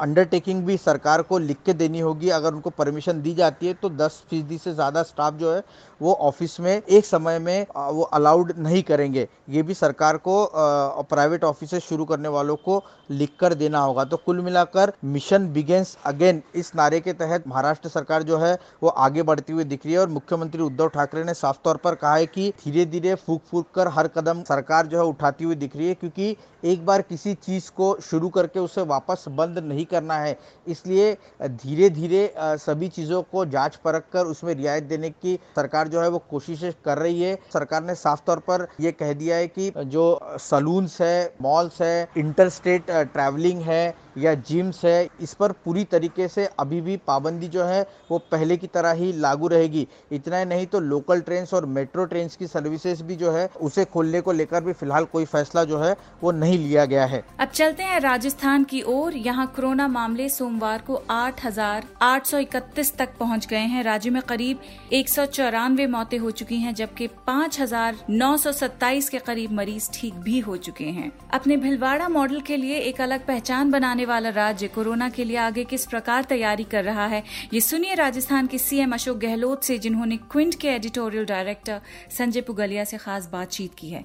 अंडरटेकिंग 0.00 0.64
भी 0.64 0.76
सरकार 0.78 1.22
को 1.22 1.38
लिख 1.38 1.56
के 1.66 1.72
देनी 1.74 2.00
होगी। 2.00 2.30
अगर 2.30 2.54
उनको 2.54 2.70
परमिशन 2.72 3.22
दी 3.22 3.34
जाती 3.34 3.66
है 3.66 3.74
तो 3.74 3.88
दस 3.90 4.22
फ़ीसदी 4.30 4.58
से 4.58 4.72
ज़्यादा 4.74 5.02
स्टाफ 5.04 5.34
जो 5.34 5.52
है, 5.52 5.62
वो 6.00 6.12
ऑफ़िस 6.14 6.58
में 6.60 6.70
एक 6.72 7.04
समय 7.06 7.38
में 7.38 7.66
वो 7.72 8.02
अलाउड 8.04 8.52
नहीं 8.58 8.82
करेंगे। 8.82 9.28
ये 9.50 9.62
भी 9.62 9.74
सरकार 9.74 10.16
को 10.18 10.48
प्राइवेट 10.54 11.44
ऑफ़िस 11.44 11.74
शुरू 11.78 12.04
करने 12.04 12.28
वालों 12.30 12.56
को 12.58 12.82
लिख 13.10 13.30
कर 13.40 13.54
देना 13.54 13.80
होगा। 13.80 14.04
तो 14.04 14.16
कुल 14.16 14.40
मिलाकर 14.40 14.92
मिशन 15.06 15.48
बिगेंस 15.52 15.96
अगेन 16.06 16.42
इस 16.54 16.72
नारे 16.76 17.00
के 17.00 17.12
तहत 17.14 17.44
महाराष्ट्र 17.48 17.88
सरकार 17.88 18.22
जो 18.22 18.38
है, 18.38 18.54
वो 18.82 18.88
आगे 18.88 19.22
बढ़ती 19.22 19.52
हुई 19.52 19.64
दिख 19.64 19.84
रही 19.84 19.94
है 19.94 20.00
और 20.00 20.08
मुख्यमंत्री 20.10 20.62
उद्धव 20.62 20.88
ठाकरे 20.88 21.24
ने 21.24 21.34
साफ़ 21.34 21.56
तौर 21.64 21.76
पर 21.76 21.94
कहा 21.96 22.14
है 22.14 22.26
कि 22.28 22.52
धीरे 22.64 22.84
धीरे 22.86 23.14
फूक 23.16 23.42
फूक 23.50 23.70
कर 23.74 23.88
हर 23.88 24.08
कदम 24.08 24.42
सरकार 24.44 24.86
जो 24.86 24.98
है 24.98 25.04
उठाती 25.06 25.44
हुई 25.44 25.54
दिख 25.56 25.76
रही 25.76 25.88
है 25.88 25.94
क्योंकि 25.94 26.36
एक 26.64 26.84
बार 26.86 27.02
किसी 27.02 27.34
चीज़ 27.36 27.70
को 27.76 27.96
शुरू 28.02 28.28
करके 28.28 28.60
उसे 28.60 28.82
वापस 28.84 29.24
बंद 29.30 29.58
नहीं 29.58 29.84
करना 29.86 30.14
है। 30.16 30.38
इसलिए 30.66 31.12
धीरे 31.42 31.90
धीरे 31.90 32.32
सभी 32.38 32.88
चीज़ों 32.88 33.22
को 33.24 33.44
जाँच 33.46 33.76
परख 33.76 34.04
कर 34.12 34.26
उसमें 34.26 34.54
रियायत 34.54 34.84
देने 34.84 35.10
की 35.10 35.38
सरकार 35.56 35.88
जो 35.88 36.00
है, 36.00 36.08
वो 36.08 36.18
कोशिशें 36.30 36.72
कर 36.84 36.98
रही 36.98 37.22
है। 37.22 37.34
सरकार 37.52 37.82
ने 37.84 37.94
साफ़ 37.96 38.20
तौर 38.26 38.38
पर 38.40 38.66
यह 38.80 38.90
कह 38.90 39.12
दिया 39.14 39.36
है 39.36 39.46
कि 39.48 39.72
जो 39.76 40.20
सलून्स 40.40 41.00
है, 41.00 41.34
मॉल्स 41.42 41.80
है 41.82 42.08
इंटर 42.18 42.48
स्टेट 42.50 42.90
ट्रैवलिंग 43.02 43.62
है 43.62 44.05
या 44.16 44.34
जिम्स 44.42 44.84
है, 44.84 45.08
इस 45.20 45.34
पर 45.34 45.52
पूरी 45.64 45.84
तरीके 45.86 46.28
से 46.28 46.48
अभी 46.58 46.80
भी 46.80 46.96
पाबंदी 47.06 47.48
जो 47.48 47.64
है, 47.64 47.82
वो 48.10 48.18
पहले 48.32 48.56
की 48.56 48.66
तरह 48.68 48.92
ही 48.94 49.12
लागू 49.14 49.48
रहेगी। 49.48 49.86
इतना 50.12 50.38
ही 50.38 50.44
नहीं 50.44 50.66
तो 50.66 50.80
लोकल 50.82 51.20
ट्रेन 51.20 51.46
और 51.54 51.66
मेट्रो 51.68 52.04
ट्रेन 52.04 52.28
की 52.38 52.46
सर्विसेज़ 52.46 53.02
भी 53.02 53.16
जो 53.16 53.30
है, 53.32 53.48
उसे 53.60 53.84
खोलने 53.86 54.20
को 54.20 54.32
लेकर 54.32 54.64
भी 54.64 54.72
फ़िलहाल 54.74 55.04
कोई 55.06 55.24
फैसला 55.26 55.64
जो 55.64 55.78
है, 55.78 55.94
वो 56.22 56.32
नहीं 56.32 56.58
लिया 56.58 56.84
गया 56.86 57.04
है। 57.06 57.22
अब 57.40 57.48
चलते 57.50 57.82
हैं 57.82 58.00
राजस्थान 58.00 58.64
की 58.64 58.82
ओर। 58.84 59.16
यहाँ 59.16 59.46
कोरोना 59.56 59.88
मामले 59.88 60.28
सोमवार 60.28 60.82
को 60.86 61.02
आठ 61.10 61.44
हज़ार 61.44 61.84
आठ 62.02 62.26
सौ 62.26 62.38
इकतीस 62.38 62.96
तक 62.96 63.16
पहुँच 63.18 63.46
गए 63.46 63.64
हैं। 63.66 63.82
राज्य 63.84 64.10
में 64.10 64.20
करीब 64.22 64.60
एक 64.92 65.08
सौ 65.08 65.26
चौरानवे 65.28 65.86
मौतें 65.88 66.18
हो 66.18 66.30
चुकी 66.32 66.56
हैं, 66.56 66.74
जबकि 66.74 67.06
पाँच 67.26 67.60
हज़ार 67.60 67.96
नौ 68.10 68.36
सौ 68.36 68.52
सत्ताईस 68.54 69.08
के 69.08 69.18
करीब 69.20 69.52
मरीज़ 69.52 69.90
ठीक 69.94 70.14
भी 70.20 70.38
हो 70.40 70.56
चुके 70.58 70.84
हैं। 70.86 71.10
अपने 71.30 71.56
भिलवाड़ा 71.58 72.08
मॉडल 72.08 72.40
के 72.40 72.56
लिए 72.56 72.78
एक 72.80 73.00
अलग 73.00 73.26
पहचान 73.26 73.70
बनाने 73.70 74.05
वाला 74.06 74.28
राज्य 74.30 74.68
कोरोना 74.68 75.08
के 75.10 75.24
लिए 75.24 75.36
आगे 75.38 75.64
किस 75.66 75.86
प्रकार 75.86 76.24
तैयारी 76.24 76.64
कर 76.66 76.84
रहा 76.84 77.06
है, 77.06 77.22
ये 77.52 77.60
सुनिए 77.60 77.94
राजस्थान 77.94 78.46
के 78.46 78.58
सीएम 78.58 78.92
अशोक 78.94 79.18
गहलोत 79.18 79.64
से, 79.64 79.78
जिन्होंने 79.78 80.16
क्विंट 80.32 80.54
के 80.60 80.68
एडिटोरियल 80.68 81.24
डायरेक्टर 81.26 81.80
संजय 82.10 82.40
पुगलिया 82.42 82.84
से 82.84 82.96
खास 82.98 83.28
बातचीत 83.32 83.74
की 83.78 83.90
है। 83.90 84.04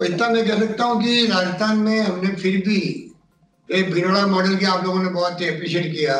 इतना 0.00 0.28
मैं 0.28 0.46
कह 0.46 0.58
सकता 0.58 0.84
हूँ 0.84 1.02
कि 1.02 1.26
राजस्थान 1.26 1.76
में 1.78 2.00
हमने 2.00 2.34
फिर 2.36 2.56
भी 2.66 2.80
एक 3.68 3.92
भिनोड़ा 3.92 4.26
मॉडल 4.26 4.56
की 4.56 4.66
आप 4.66 4.84
लोगों 4.84 5.02
ने 5.02 5.08
बहुत 5.10 5.42
अप्रिशिएट 5.44 5.92
किया। 5.92 6.16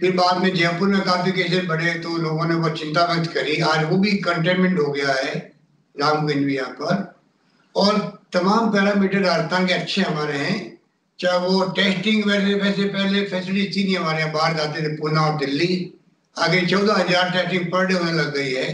फिर 0.00 0.12
बाद 0.16 0.42
में 0.42 0.54
जयपुर 0.54 0.88
में 0.88 1.00
काफ़ी 1.00 1.32
केसेस 1.32 1.64
बढ़े 1.64 1.92
तो 2.00 2.16
लोगों 2.18 2.44
ने 2.44 2.54
बहुत 2.54 2.78
चिंता 2.78 3.04
व्यक्त 3.04 3.32
करी। 3.32 3.60
आज 3.62 3.84
वो 3.90 3.96
भी 3.98 4.10
कंटेनमेंट 4.22 4.78
हो 4.78 4.90
गया 4.92 5.12
है 5.14 5.34
रामगंज 5.94 6.44
भी 6.44 6.56
यहाँ 6.56 6.70
पर। 6.72 7.14
और 7.74 7.98
तमाम 8.32 8.70
पैरामीटर 8.72 9.20
राजस्थान 9.20 9.66
के 9.66 9.74
अच्छे 9.74 10.02
हमारे 10.02 10.38
हैं। 10.38 10.75
चाहे 11.18 11.38
वो 11.40 11.62
टेस्टिंग 11.76 12.24
वैसे 12.24 12.54
वैसे 12.60 12.84
पहले 12.86 13.24
फैसिलिटी 13.26 13.70
थी 13.76 13.84
नहीं 13.84 13.96
हमारे 13.96 14.20
यहाँ 14.20 14.32
बाहर 14.32 14.56
जाते 14.56 14.82
थे 14.82 14.96
पूना 14.96 15.20
और 15.20 15.38
दिल्ली। 15.38 15.68
आगे 16.36 16.60
चौदह 16.66 16.94
हज़ार 16.94 17.30
टेस्टिंग 17.32 17.66
पर 17.72 17.86
डे 17.86 17.94
होने 17.94 18.12
लग 18.12 18.34
गई 18.34 18.52
है। 18.52 18.66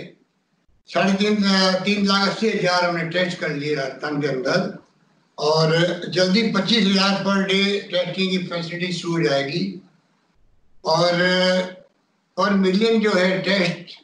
साढ़े 0.89 1.13
तीन 1.15 1.37
तीन 1.85 2.07
लाख 2.07 2.29
अस्सी 2.29 2.49
हज़ार 2.49 2.85
हमने 2.85 3.05
टेस्ट 3.11 3.39
कर 3.41 3.55
लिए 3.55 3.75
राजस्थान 3.75 4.21
के 4.21 4.29
अंदर। 4.29 4.79
और 5.39 5.75
जल्दी 6.15 6.43
पच्चीस 6.53 6.87
हज़ार 6.87 7.23
पर 7.25 7.45
डे 7.45 7.63
टेस्टिंग 7.93 8.31
की 8.31 8.39
फैसिलिटी 8.47 8.93
शुरू 8.93 9.13
हो 9.13 9.23
जाएगी। 9.23 9.63
और 10.85 11.13
पर 12.37 12.55
मिलियन 12.57 13.01
जो 13.01 13.13
है 13.13 13.39
टेस्ट 13.43 13.97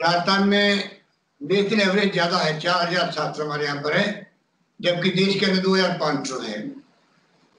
राजस्थान 0.00 0.48
में 0.48 0.90
नेशनल 1.40 1.80
एवरेज 1.80 2.12
ज़्यादा 2.12 2.38
है, 2.38 2.58
चार 2.60 2.88
हज़ार 2.88 3.10
सात 3.12 3.36
सौ 3.36 3.44
हमारे 3.44 3.64
यहाँ 3.64 3.82
पर 3.82 3.96
है। 3.96 4.06
जबकि 4.80 5.10
देश 5.12 5.38
के 5.40 5.46
अंदर 5.46 5.62
दो 5.62 5.74
हज़ार 5.74 5.96
पाँच 6.00 6.28
सौ 6.28 6.38
है। 6.40 6.60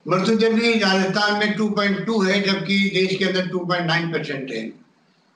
मृत्युदर 0.09 0.53
भी 0.53 0.73
राजस्थान 0.79 1.39
में 1.39 1.55
2.2 1.55 2.21
है, 2.21 2.41
जबकि 2.43 2.77
देश 2.93 3.15
के 3.17 3.25
अंदर 3.25 3.47
2.9 3.47 4.11
परसेंट 4.13 4.51
है। 4.51 4.61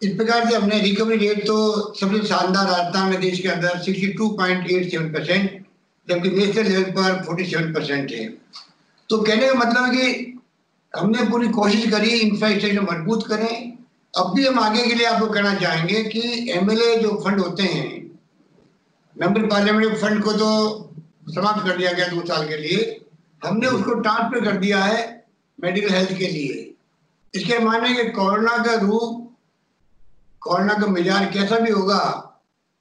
इस 0.02 0.16
प्रकार 0.16 0.50
से 0.50 0.56
हमने 0.56 0.80
रिकवरी 0.80 1.18
रेट 1.18 1.46
तो 1.48 1.58
सबसे 2.00 2.26
शानदार 2.28 2.68
राजस्थान 2.68 3.10
में 3.10 3.20
देश 3.22 3.40
के 3.40 3.48
अंदर 3.50 3.82
62.87 3.84 5.12
परसेंट 5.14 5.66
जबकि 6.08 6.30
नेशनल 6.30 6.70
लेवल 6.70 6.92
पर 6.92 7.24
47 7.26 7.74
परसेंट 7.76 8.12
है। 8.12 8.26
तो 9.10 9.18
कहने 9.20 9.48
का 9.48 9.54
मतलब 9.54 9.84
है 9.84 9.90
कि 9.92 10.40
हमने 10.94 11.24
पूरी 11.30 11.48
कोशिश 11.52 11.90
करी 11.92 12.10
इंफ्रास्ट्रक्चर 12.10 12.82
मज़बूत 12.82 13.28
करें। 13.28 13.54
अब 14.14 14.34
भी 14.36 14.46
हम 14.46 14.60
आगे 14.60 14.84
के 14.84 14.96
लिए 14.96 15.06
आपको 15.08 15.28
कहना 15.28 15.54
चाहेंगे 15.56 16.04
कि 16.06 16.52
एमएलए 16.52 16.96
जो 16.98 17.10
फंड 17.26 17.40
होते 17.40 17.64
हैं 17.66 17.88
मेंबर 19.16 19.46
पार्लियामेंट 19.48 19.96
फंड 19.98 20.24
को 20.24 20.34
तो 20.34 20.50
समाप्त 21.30 21.66
कर 21.68 21.78
दिया 21.78 21.92
गया 21.92 22.08
दो 22.08 22.22
साल 22.28 22.48
के 22.48 22.58
लिए। 22.58 23.00
हमने 23.44 23.68
उसको 23.68 23.94
ट्रांसफ़र 23.96 24.46
कर 24.46 24.58
दिया 24.58 24.84
है 24.84 25.02
मेडिकल 25.60 25.94
हेल्थ 25.94 26.18
के 26.18 26.28
लिए। 26.28 26.74
इसके 27.34 27.58
माने 27.60 27.94
कि 27.96 28.10
कोरोना 28.12 28.58
का 28.64 28.74
रूप 28.80 29.20
कोरोना 30.42 30.74
का 30.74 30.88
मिजाज 30.88 31.34
कैसा 31.34 31.60
भी 31.60 31.72
होगा 31.72 32.00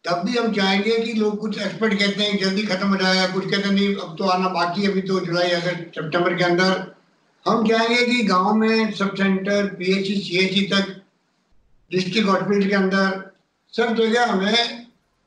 तब 0.05 0.23
भी 0.27 0.37
हम 0.37 0.53
चाहेंगे 0.53 0.99
कि 0.99 1.13
लोग 1.13 1.39
कुछ 1.41 1.59
एक्सपर्ट 1.59 1.95
कहते 1.99 2.23
हैं 2.23 2.39
जल्दी 2.39 2.63
खत्म 2.63 2.89
हो 2.89 2.97
जाएगा 2.97 3.27
कुछ 3.35 3.45
कहते 3.45 3.69
हैं 3.69 3.75
नहीं 3.75 3.95
अब 3.97 4.17
तो 4.19 4.25
आना 4.29 4.49
बाकी 4.49 4.83
है 4.83 4.91
अभी 4.91 5.03
तो 5.03 5.21
जुलाई 5.21 5.51
अगस्त 5.51 5.99
सितंबर 5.99 6.35
के 6.37 6.45
अंदर। 6.45 6.71
हम 7.47 7.67
चाहेंगे 7.69 8.05
कि 8.07 8.23
गाँव 8.25 8.55
में 8.55 8.93
सब 8.93 9.15
सेंटर 9.17 9.67
पीएचसी 9.75 10.15
सीएचसी 10.23 10.63
तक 10.73 10.91
डिस्ट्रिक्ट 11.91 12.29
हॉस्पिटल 12.29 12.69
के 12.69 12.75
अंदर 12.75 13.31
सब 13.75 13.95
जगह 13.97 14.33
हमें 14.33 14.87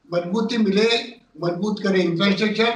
मजबूती 0.09 0.57
मिले 0.57 0.89
मज़बूत 1.43 1.81
करें 1.83 1.99
इंफ्रास्ट्रक्चर 2.03 2.71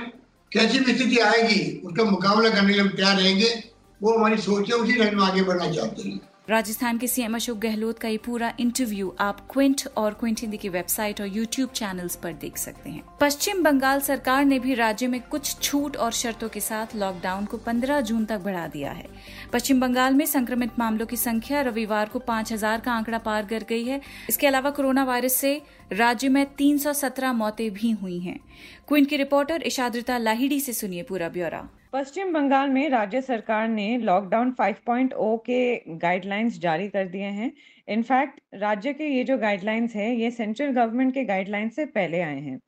कैसी 0.52 0.80
भी 0.80 0.94
स्थिति 0.96 1.18
आएगी, 1.18 1.82
उसका 1.86 2.04
मुकाबला 2.04 2.50
करने 2.50 2.74
के 2.74 2.82
लिए 2.82 2.90
तैयार 2.90 3.18
रहेंगे, 3.18 3.64
वो 4.04 4.18
हमारी 4.18 4.38
सोच 4.38 4.70
है, 4.70 4.76
उसी 4.76 4.94
लाइन 4.94 5.16
में 5.16 5.24
आगे 5.24 5.42
बढ़ना 5.42 5.72
चाहते 5.72 6.10
हैं। 6.10 6.20
राजस्थान 6.50 6.98
के 6.98 7.08
सीएम 7.08 7.36
अशोक 7.36 7.58
गहलोत 7.58 8.00
का 8.00 8.08
ये 8.08 8.18
पूरा 8.18 8.54
इंटरव्यू 8.60 9.16
आप 9.20 9.48
क्विंट 9.54 9.82
और 9.98 10.14
क्विंट 10.14 10.40
हिंदी 10.42 10.58
की 10.58 10.70
वेबसाइट 10.70 11.22
और 11.22 11.28
यूट्यूब 11.28 11.70
चैनल्स 11.70 12.16
पर 12.16 12.34
देख 12.34 12.58
सकते 12.58 12.90
हैं। 12.90 13.04
पश्चिम 13.22 13.64
बंगाल 13.64 14.02
सरकार 14.02 14.46
ने 14.46 14.60
भी 14.60 14.74
राज्य 14.74 15.08
में 15.08 15.22
कुछ 15.22 15.60
छूट 15.62 15.98
और 15.98 16.12
शर्तों 16.12 16.50
के 16.50 16.60
साथ 16.60 16.96
लॉकडाउन 16.96 17.46
को 17.46 17.58
15 17.58 18.02
जून 18.02 18.26
तक 18.26 18.40
बढ़ा 18.40 18.68
दिया 18.68 18.92
है। 18.92 19.06
पश्चिम 19.54 19.80
बंगाल 19.80 20.14
में 20.14 20.26
संक्रमित 20.26 20.70
मामलों 20.80 21.06
की 21.06 21.18
संख्या 21.18 21.62
रविवार 21.62 22.10
को 22.10 22.20
5000 22.20 22.80
का 22.80 22.92
आंकड़ा 22.92 23.18
पार 23.18 23.46
कर 23.46 23.66
गई 23.70 23.86
है। 23.86 24.02
इसके 24.30 24.48
अलावा 24.48 24.70
कोरोना 24.70 25.04
वायरस 25.04 25.34
से 25.34 25.62
राज्य 25.94 26.30
में 26.30 26.46
317 26.56 27.34
मौतें 27.34 27.72
भी 27.72 27.92
हुई 27.92 28.20
हैं। 28.20 28.40
क्विंट 28.88 29.10
की 29.10 29.18
रिपोर्टर 29.18 29.62
इशाद्रिता 29.62 30.18
लाहिड़ी 30.18 30.60
से 30.60 30.74
सुनिए 30.74 31.04
पूरा 31.04 31.30
ब्यौरा। 31.30 31.70
पश्चिम 31.94 32.34
बंगाल 32.34 32.70
में 32.70 32.90
राज्य 32.90 33.22
सरकार 33.22 33.68
ने 33.68 33.98
लॉकडाउन 33.98 34.52
5.0 34.52 35.38
के 35.38 35.76
गाइडलाइंस 35.88 36.60
जारी 36.60 36.88
कर 36.88 37.08
दिए 37.08 37.26
हैं। 37.26 37.52
इनफैक्ट 37.88 38.40
राज्य 38.54 38.94
के 38.94 39.04
ये 39.04 39.24
जो 39.24 39.38
गाइडलाइंस 39.38 39.96
है, 39.96 40.16
ये 40.16 40.32
सेंट्रल 40.32 40.72
गवर्नमेंट 40.72 41.14
के 41.14 41.24
गाइडलाइंस 41.24 41.76
से 41.76 41.86
पहले 41.86 42.22
आए 42.22 42.40
हैं। 42.40 42.60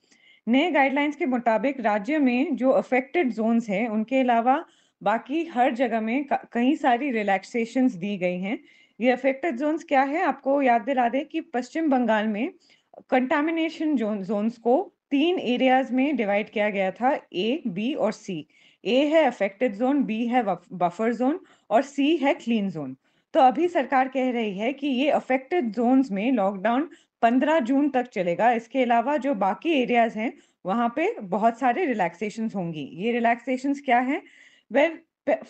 नए 0.48 0.72
गाइडलाइंस 0.72 1.16
के 1.16 1.26
मुताबिक 1.26 1.80
राज्य 1.80 2.20
में 2.20 2.56
जो 2.56 2.70
अफेक्टेड 2.70 3.34
जोन्स 3.34 3.70
हैं, 3.70 3.88
उनके 3.88 4.20
अलावा 4.20 4.66
बाकी 5.04 5.46
हर 5.46 5.74
जगह 5.74 6.02
में 6.02 6.26
कई 6.52 6.76
सारी 6.76 7.12
रिलैक्सेशन 7.12 7.88
दी 7.88 8.18
गई 8.18 8.40
हैं। 8.40 8.60
ये 9.02 9.12
अफेक्टेड 9.12 9.58
जोन्स 9.58 9.84
क्या 9.84 10.02
है? 10.02 10.24
आपको 10.24 10.62
याद 10.62 10.82
दिला 10.82 11.10
दे 11.10 11.24
कि 11.24 11.42
पश्चिम 11.42 11.90
बंगाल 11.90 12.28
में 12.28 12.54
कंटामिनेशन 13.10 13.96
जोन्स 13.98 14.58
को 14.58 14.76
तीन 15.12 15.40
एरियाज़ 15.40 15.94
में 15.94 16.16
डिवाइड 16.16 16.50
किया 16.50 16.70
गया 16.70 16.92
था 16.92 17.14
ए 17.34 17.62
बी 17.68 17.94
और 17.96 18.12
सी 18.12 18.46
ए 18.84 19.06
है 19.08 19.24
अफेक्टेड 19.26 19.76
जोन 19.76 20.04
बी 20.04 20.26
है 20.28 20.44
बफर 20.74 21.14
जोन 21.14 21.40
और 21.70 21.82
सी 21.82 22.16
है 22.18 22.34
क्लीन 22.34 22.70
जोन 22.70 22.96
तो 23.34 23.40
अभी 23.40 23.68
सरकार 23.68 24.08
कह 24.08 24.32
रही 24.32 24.58
है 24.58 24.72
कि 24.74 24.88
ये 24.88 25.10
अफेक्टेड 25.10 25.72
जोन्स 25.72 26.12
में 26.12 26.32
लॉकडाउन 26.32 26.90
15 27.22 27.60
जून 27.60 27.90
तक 27.90 28.08
चलेगा। 28.08 28.52
इसके 28.52 28.82
अलावा 28.84 29.18
जो 29.18 29.34
बाकी 29.36 29.72
एरियाज़ 29.82 30.18
हैं, 30.20 30.34
वहाँ 30.66 30.88
पे 30.96 31.16
बहुत 31.22 31.60
सारे 31.60 31.86
रिलैक्सेशन 31.86 32.50
होंगी। 32.56 32.90
ये 32.94 33.12
रिलैक्सेशन 33.12 33.74
क्या 33.74 34.00
है? 34.00 34.22
वेल 34.72 34.98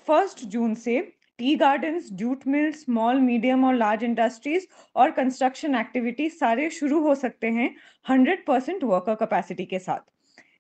फ़र्स्ट 0.08 0.46
जून 0.46 0.74
से 0.75 1.00
tea 1.41 1.55
garden 1.55 1.98
jute 2.13 2.41
mill 2.48 2.71
small 2.71 3.19
medium 3.19 3.63
और 3.65 3.75
लार्ज 3.75 4.03
इंडस्ट्रीज़ 4.03 4.65
और 4.95 5.12
कंस्ट्रक्शन 5.12 5.75
एक्टिविटी 5.75 6.29
सारे 6.29 6.69
शुरू 6.69 7.00
हो 7.01 7.13
सकते 7.15 7.48
हैं 7.48 7.69
हंड्रेड 8.10 8.43
परसेंट 8.45 8.83
वर्कर 8.83 9.15
कैपेसिटी 9.15 9.65
के 9.65 9.79
साथ। 9.79 10.00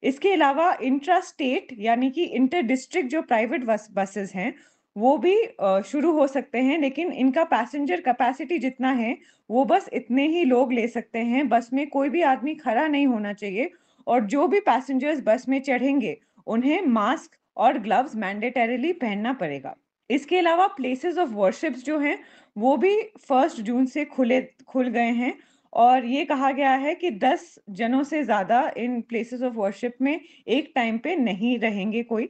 इसके 0.03 0.31
अलावा 0.33 0.71
इंट्रा 0.83 1.19
स्टेट 1.19 1.67
यानी 1.79 2.09
कि 2.11 2.23
इंटर 2.23 2.61
डिस्ट्रिक्ट 2.61 3.09
जो 3.09 3.21
प्राइवेट 3.21 3.65
बस, 3.65 3.87
बसेस 3.93 4.33
हैं, 4.35 4.53
वो 4.95 5.17
भी 5.17 5.35
शुरू 5.91 6.11
हो 6.11 6.25
सकते 6.27 6.59
हैं, 6.59 6.79
लेकिन 6.79 7.11
इनका 7.13 7.43
पैसेंजर 7.43 8.01
कैपेसिटी 8.01 8.57
जितना 8.59 8.91
है, 8.93 9.15
वो 9.49 9.65
बस 9.65 9.89
इतने 9.93 10.27
ही 10.27 10.43
लोग 10.45 10.73
ले 10.73 10.87
सकते 10.87 11.19
हैं। 11.19 11.47
बस 11.49 11.69
में 11.73 11.87
कोई 11.89 12.09
भी 12.09 12.21
आदमी 12.31 12.55
खड़ा 12.55 12.87
नहीं 12.87 13.07
होना 13.07 13.33
चाहिए 13.35 13.71
और 14.07 14.25
जो 14.25 14.47
भी 14.47 14.59
पैसेंजर्स 14.61 15.21
बस 15.25 15.47
में 15.49 15.59
चढ़ेंगे, 15.61 16.17
उन्हें 16.47 16.81
मास्क 16.89 17.37
और 17.57 17.79
ग्लव्स 17.79 18.15
मैंडेटरीली 18.15 18.93
पहनना 18.95 19.33
पड़ेगा। 19.35 19.75
इसके 20.11 20.37
अलावा 20.37 20.67
प्लेसेस 20.67 21.17
ऑफ़ 21.17 21.29
वर्शिप्स 21.29 21.83
जो 21.83 21.97
हैं 21.99 22.17
वो 22.55 22.75
भी 22.77 22.95
फ़र्स्ट 23.19 23.61
जून 23.61 23.85
से 23.85 24.05
खुले 24.05 24.41
खुल 24.67 24.87
गए 24.89 25.11
हैं 25.13 25.33
और 25.73 26.05
ये 26.05 26.25
कहा 26.25 26.51
गया 26.51 26.71
है 26.75 26.93
कि 26.95 27.11
10 27.19 27.43
जनों 27.71 28.03
से 28.03 28.23
ज़्यादा 28.23 28.61
इन 28.77 28.99
प्लेसेस 29.01 29.41
ऑफ़ 29.41 29.53
वर्शिप 29.53 29.95
में 30.01 30.19
एक 30.47 30.71
टाइम 30.75 30.97
पे 30.97 31.15
नहीं 31.15 31.57
रहेंगे 31.59 32.03
कोई। 32.03 32.29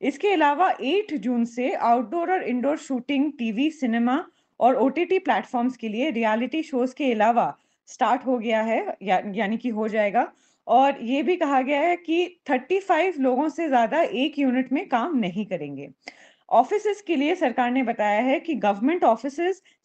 इसके 0.00 0.28
अलावा 0.28 0.68
8 0.82 1.14
जून 1.16 1.44
से 1.44 1.72
आउटडोर 1.74 2.32
और 2.32 2.42
इंडोर 2.44 2.76
शूटिंग 2.78 3.32
टीवी 3.38 3.70
सिनेमा 3.70 4.24
और 4.60 4.74
ओ 4.74 4.88
टी 4.88 5.18
प्लेटफॉर्म्स 5.18 5.76
के 5.76 5.88
लिए 5.88 6.10
रियलिटी 6.10 6.62
शोज़ 6.62 6.94
के 6.94 7.12
अलावा 7.12 7.54
स्टार्ट 7.88 8.26
हो 8.26 8.38
गया 8.38 8.62
है 8.62 8.96
या, 9.02 9.20
यानी 9.34 9.56
कि 9.56 9.68
हो 9.68 9.88
जाएगा। 9.88 10.32
और 10.66 10.98
ये 11.02 11.22
भी 11.22 11.36
कहा 11.36 11.60
गया 11.62 11.80
है 11.80 11.96
कि 11.96 12.24
35 12.46 13.18
लोगों 13.18 13.48
से 13.48 13.68
ज़्यादा 13.68 14.00
एक 14.02 14.38
यूनिट 14.38 14.72
में 14.72 14.88
काम 14.88 15.16
नहीं 15.18 15.44
करेंगे। 15.46 15.88
ऑफ़िस 16.48 17.02
के 17.06 17.16
लिए 17.16 17.34
सरकार 17.34 17.70
ने 17.70 17.82
बताया 17.82 18.20
है 18.20 18.38
कि 18.40 18.54
गवर्नमेंट 18.54 19.04
ऑफ़िस 19.04 19.36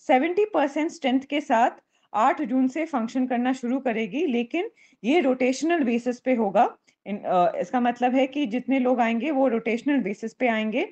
70 0.10 0.46
परसेंट 0.54 0.92
स्ट्रेंथ 0.92 1.20
के 1.20 1.42
साथ 1.42 1.82
आठ 2.14 2.42
जून 2.42 2.68
से 2.68 2.86
फ़ंक्शन 2.86 3.28
करना 3.28 3.54
शुरू 3.54 3.80
करेगी 3.80 4.26
लेकिन 4.28 4.70
ये 5.04 5.20
रोटेशनल 5.20 5.84
बेसिस 5.84 6.20
पे 6.20 6.34
होगा। 6.36 6.78
इन, 7.06 7.26
आ, 7.26 7.50
इसका 7.60 7.80
मतलब 7.80 8.16
है 8.16 8.28
कि 8.28 8.46
जितने 8.46 8.80
लोग 8.80 9.00
आएँगे 9.00 9.32
वो 9.32 9.48
रोटेशनल 9.48 9.98
बेसिस 9.98 10.34
पे 10.34 10.48
आएँगे। 10.48 10.84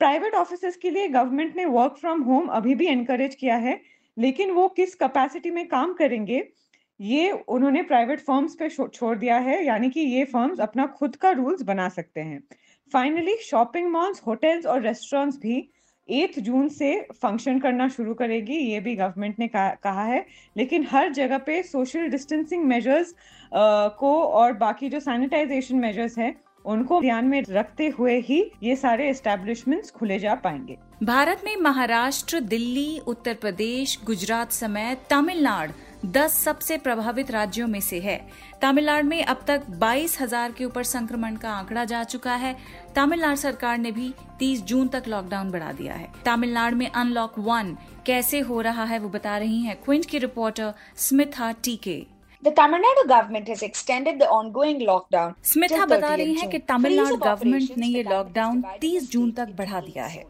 प्राइवेट 0.00 0.34
ऑफ़िस 0.34 0.76
के 0.76 0.90
लिए 0.90 1.08
गवर्नमेंट 1.08 1.56
ने 1.56 1.64
वर्क 1.64 1.96
फ्रॉम 2.00 2.22
होम 2.22 2.46
अभी 2.48 2.74
भी 2.74 2.86
एनकरेज 2.86 3.34
किया 3.34 3.56
है 3.56 3.80
लेकिन 4.16 4.50
वो 4.50 4.68
किस 4.68 4.94
कैपेसिटी 4.94 5.50
में 5.50 5.66
काम 5.68 5.92
करेंगे 5.92 6.42
ये 7.00 7.30
उन्होंने 7.30 7.82
प्राइवेट 7.82 8.20
फर्म्स 8.20 8.54
पे 8.54 8.68
छोड़ 8.68 9.16
दिया 9.18 9.36
है 9.38 9.64
यानी 9.66 9.90
कि 9.90 10.00
ये 10.00 10.24
फर्म्स 10.24 10.60
अपना 10.60 10.86
खुद 10.86 11.16
का 11.16 11.30
रूल्स 11.30 11.62
बना 11.62 11.88
सकते 11.88 12.20
हैं। 12.20 12.42
फाइनली 12.92 13.36
शॉपिंग 13.42 13.90
मॉल्स 13.92 14.22
होटल्स 14.26 14.66
और 14.66 14.82
रेस्टोरेंट्स 14.82 15.38
भी 15.38 15.68
एथ 16.08 16.38
जून 16.40 16.68
से 16.68 16.94
फ़ंक्शन 17.12 17.58
करना 17.60 17.88
शुरू 17.88 18.14
करेगी, 18.14 18.54
ये 18.54 18.80
भी 18.80 18.94
गवर्नमेंट 18.96 19.38
ने 19.38 19.48
कहा 19.48 20.04
है। 20.04 20.24
लेकिन 20.56 20.86
हर 20.90 21.12
जगह 21.12 21.38
पे 21.38 21.62
सोशल 21.62 22.08
डिस्टेंसिंग 22.08 22.64
मेजर्स 22.64 23.14
को 23.98 24.22
और 24.22 24.52
बाकी 24.52 24.88
जो 24.88 25.00
सैनिटाइजेशन 25.00 25.76
मेजर्स 25.76 26.18
है, 26.18 26.34
उनको 26.64 27.00
ध्यान 27.00 27.24
में 27.24 27.42
रखते 27.48 27.86
हुए 27.88 28.18
ही 28.20 28.40
ये 28.62 28.74
सारे 28.76 29.08
एस्टेब्लिशमेंट्स 29.10 29.90
खुले 29.90 30.18
जा 30.18 30.34
पाएँगे। 30.34 30.76
भारत 31.02 31.42
में 31.44 31.56
महाराष्ट्र, 31.56 32.40
दिल्ली, 32.40 32.98
उत्तर 33.06 33.34
प्रदेश, 33.34 33.98
गुजरात 34.04 34.52
समेत 34.52 35.06
तमिलनाडु 35.10 35.72
दस 36.06 36.34
सबसे 36.34 36.76
प्रभावित 36.78 37.30
राज्यों 37.30 37.66
में 37.68 37.80
से 37.80 37.98
है। 38.00 38.16
तमिलनाडु 38.62 39.08
में 39.08 39.24
अब 39.24 39.40
तक 39.46 39.62
बाईस 39.70 40.20
हज़ार 40.20 40.52
के 40.52 40.64
ऊपर 40.64 40.84
संक्रमण 40.84 41.36
का 41.36 41.50
आंकड़ा 41.50 41.84
जा 41.84 42.02
चुका 42.04 42.34
है। 42.34 42.56
तमिलनाडु 42.96 43.36
सरकार 43.36 43.78
ने 43.78 43.92
भी 43.92 44.12
30 44.38 44.62
जून 44.62 44.88
तक 44.88 45.08
लॉकडाउन 45.08 45.50
बढ़ा 45.50 45.72
दिया 45.72 45.94
है। 45.94 46.08
तमिलनाडु 46.24 46.76
में 46.76 46.88
अनलॉक 46.88 47.38
वन 47.38 47.76
कैसे 48.06 48.40
हो 48.40 48.60
रहा 48.60 48.84
है 48.84 48.98
वो 48.98 49.08
बता 49.08 49.36
रही 49.38 49.60
है 49.62 49.74
क्विंट 49.74 50.06
की 50.06 50.18
रिपोर्टर 50.18 50.72
स्मिथा 50.96 51.52
टीके। 51.64 52.04
The 52.42 52.50
Tamil 52.52 52.80
Nadu 52.80 53.06
government 53.06 53.48
has 53.48 53.62
extended 53.62 54.18
the 54.18 54.26
ongoing 54.26 54.78
lockdown. 54.80 55.32
Smitha 55.44 55.86
बता 55.86 56.14
रही 56.14 56.34
हैं 56.34 56.48
कि 56.50 56.58
तमिलनाडु 56.58 57.16
गवर्नमेंट 57.16 57.76
ने 57.78 57.86
ये 57.86 58.02
लॉकडाउन 58.02 58.62
30 58.80 59.10
जून 59.10 59.30
तक 59.30 59.48
बढ़ा 59.58 59.80
दिया 59.80 60.04
है। 60.04 60.24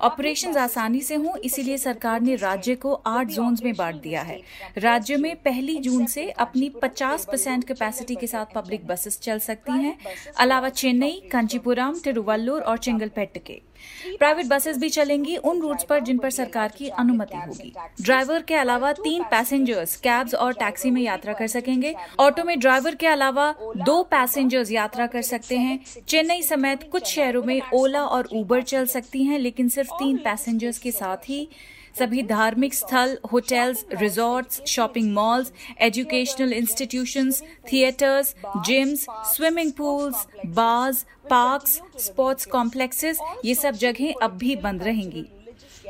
ऑपरेशन 0.00 0.56
आसानी 0.56 1.00
से 1.00 1.14
हों 1.14 1.36
इसीलिए 1.38 1.78
सरकार 1.78 2.20
ने 2.20 2.34
राज्य 2.34 2.74
को 2.74 2.92
आठ 3.06 3.26
जोन 3.26 3.56
में 3.64 3.72
बांट 3.74 4.00
दिया 4.02 4.22
है। 4.22 4.40
राज्य 4.78 5.16
में 5.16 5.34
पहली 5.36 5.78
जून 5.78 6.06
से 6.06 6.30
अपनी 6.30 6.70
50 6.82 7.24
परसेंट 7.24 7.64
कैपेसिटी 7.64 8.14
के 8.14 8.26
साथ 8.26 8.54
पब्लिक 8.54 8.86
बसेस 8.86 9.20
चल 9.20 9.38
सकती 9.38 9.72
हैं। 9.72 9.98
अलावा 10.36 10.68
चेन्नई 10.68 11.22
कांचीपुरम 11.32 11.98
तिरुवल्लुर 12.04 12.62
और 12.62 12.78
चिंगलपेट 12.78 13.42
के 13.46 13.60
प्राइवेट 14.18 14.46
बसेस 14.46 14.78
भी 14.78 14.88
चलेंगी, 14.88 15.36
उन 15.36 15.60
रूट्स 15.60 15.84
पर 15.84 16.00
जिन 16.00 16.18
पर 16.18 16.30
सरकार 16.30 16.72
की 16.76 16.88
अनुमति 16.88 17.36
होगी। 17.36 17.72
ड्राइवर 18.00 18.42
के 18.42 18.54
अलावा 18.54 18.92
तीन 18.92 19.22
पैसेंजर्स 19.22 19.96
कैब्स 19.96 20.34
और 20.34 20.52
टैक्सी 20.52 20.90
में 20.90 21.02
यात्रा 21.02 21.32
कर 21.32 21.46
सकेंगे। 21.46 21.94
ऑटो 22.20 22.44
में 22.44 22.58
ड्राइवर 22.58 22.94
के 22.94 23.06
अलावा 23.06 23.54
दो 23.76 24.02
पैसेंजर्स 24.02 24.70
यात्रा 24.72 25.06
कर 25.06 25.22
सकते 25.22 25.56
हैं। 25.56 25.78
चेन्नई 26.08 26.42
समेत 26.42 26.88
कुछ 26.92 27.06
शहरों 27.06 27.42
में 27.42 27.60
ओला 27.74 28.02
और 28.02 28.28
उबर 28.32 28.62
चल 28.62 28.86
सकती 28.86 29.24
हैं, 29.24 29.38
लेकिन 29.38 29.68
सिर्फ़ 29.68 29.90
तीन 29.92 30.16
पैसेंजर्स 30.16 30.78
के 30.78 30.90
साथ 30.90 31.28
ही 31.28 31.48
सभी 31.98 32.22
धार्मिक 32.22 32.74
स्थल 32.74 33.16
hotels 33.32 33.84
resorts 33.92 34.60
shopping 34.68 35.12
malls 35.14 35.52
educational 35.82 36.52
institutions 36.52 37.42
theatres 37.72 38.34
gyms 38.66 39.06
swimming 39.34 39.72
pools 39.72 40.26
bars 40.56 41.04
parks 41.30 41.80
sports 41.98 42.46
complexes 42.46 43.18
ये 43.44 43.54
सब 43.54 43.74
जगह 43.84 44.12
अब 44.22 44.36
भी 44.38 44.56
बंद 44.56 44.82
रहेंगी। 44.82 45.24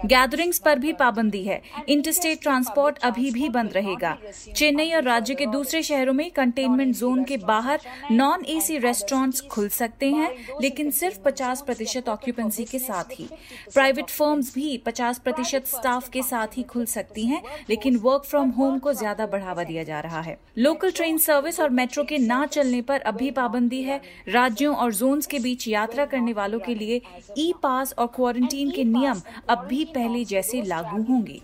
गैदरिंग्स 0.05 0.59
पर 0.59 0.79
भी 0.79 0.93
पाबंदी 0.93 1.43
है। 1.45 1.61
इंटरस्टेट 1.89 2.41
ट्रांसपोर्ट 2.43 2.99
अभी 3.05 3.31
भी 3.31 3.49
बंद 3.49 3.73
रहेगा। 3.73 4.17
चेन्नई 4.57 4.93
और 4.93 5.03
राज्य 5.03 5.35
के 5.35 5.47
दूसरे 5.47 5.83
शहरों 5.83 6.13
में 6.13 6.31
कंटेनमेंट 6.31 6.95
जोन 6.97 7.25
के 7.25 7.37
बाहर 7.37 7.81
नॉन 8.13 8.45
एसी 8.47 8.79
रेस्टोरेंट्स 8.79 9.41
खुल 9.51 9.69
सकते 9.69 10.11
हैं, 10.11 10.31
लेकिन 10.61 10.91
सिर्फ़ 10.91 11.19
50 11.21 11.63
प्रतिशत 11.63 12.09
ऑक्यूपेंसी 12.09 12.65
के 12.65 12.79
साथ 12.79 13.19
ही। 13.21 13.29
प्राइवेट 13.75 14.11
फर्म्स 14.11 14.55
भी 14.55 14.77
50 14.87 15.19
प्रतिशत 15.19 15.67
स्टाफ 15.67 16.09
के 16.09 16.23
साथ 16.23 16.57
ही 16.57 16.63
खुल 16.65 16.85
सकती 16.87 17.27
हैं, 17.27 17.43
लेकिन 17.71 17.97
वर्क 17.99 18.25
फ्रॉम 18.25 18.51
होम 18.51 18.79
को 18.79 18.93
ज़्यादा 18.93 19.27
बढ़ावा 19.27 19.65
दिया 19.65 19.83
जा 19.85 20.01
रहा 20.01 20.21
है। 20.21 20.39
लोकल 20.59 20.91
ट्रेन 20.91 21.19
सर्विस 21.19 21.61
और 21.61 21.71
मेट्रो 21.71 22.05
के 22.05 22.19
ना 22.19 22.45
चलने 22.47 22.83
पर 22.83 23.01
अभी 23.03 23.31
पाबंदी 23.31 23.83
है। 23.83 24.01
राज्यों 24.29 24.75
और 24.77 24.95
जोन्स 24.95 25.27
के 25.27 25.39
बीच 25.39 25.67
यात्रा 25.69 26.05
करने 26.07 26.33
वालों 26.33 26.59
के 26.59 26.75
लिए 26.75 27.01
ई 27.39 27.53
पास 27.63 27.95
और 27.99 28.07
क्वारंटीन 28.07 28.71
के 28.71 28.85
नियम 28.85 29.21
अब 29.49 29.67
भी 29.69 29.85
पहले 29.87 30.25
जैसे 30.25 30.63
लागू 30.63 31.03
होंगे। 31.03 31.41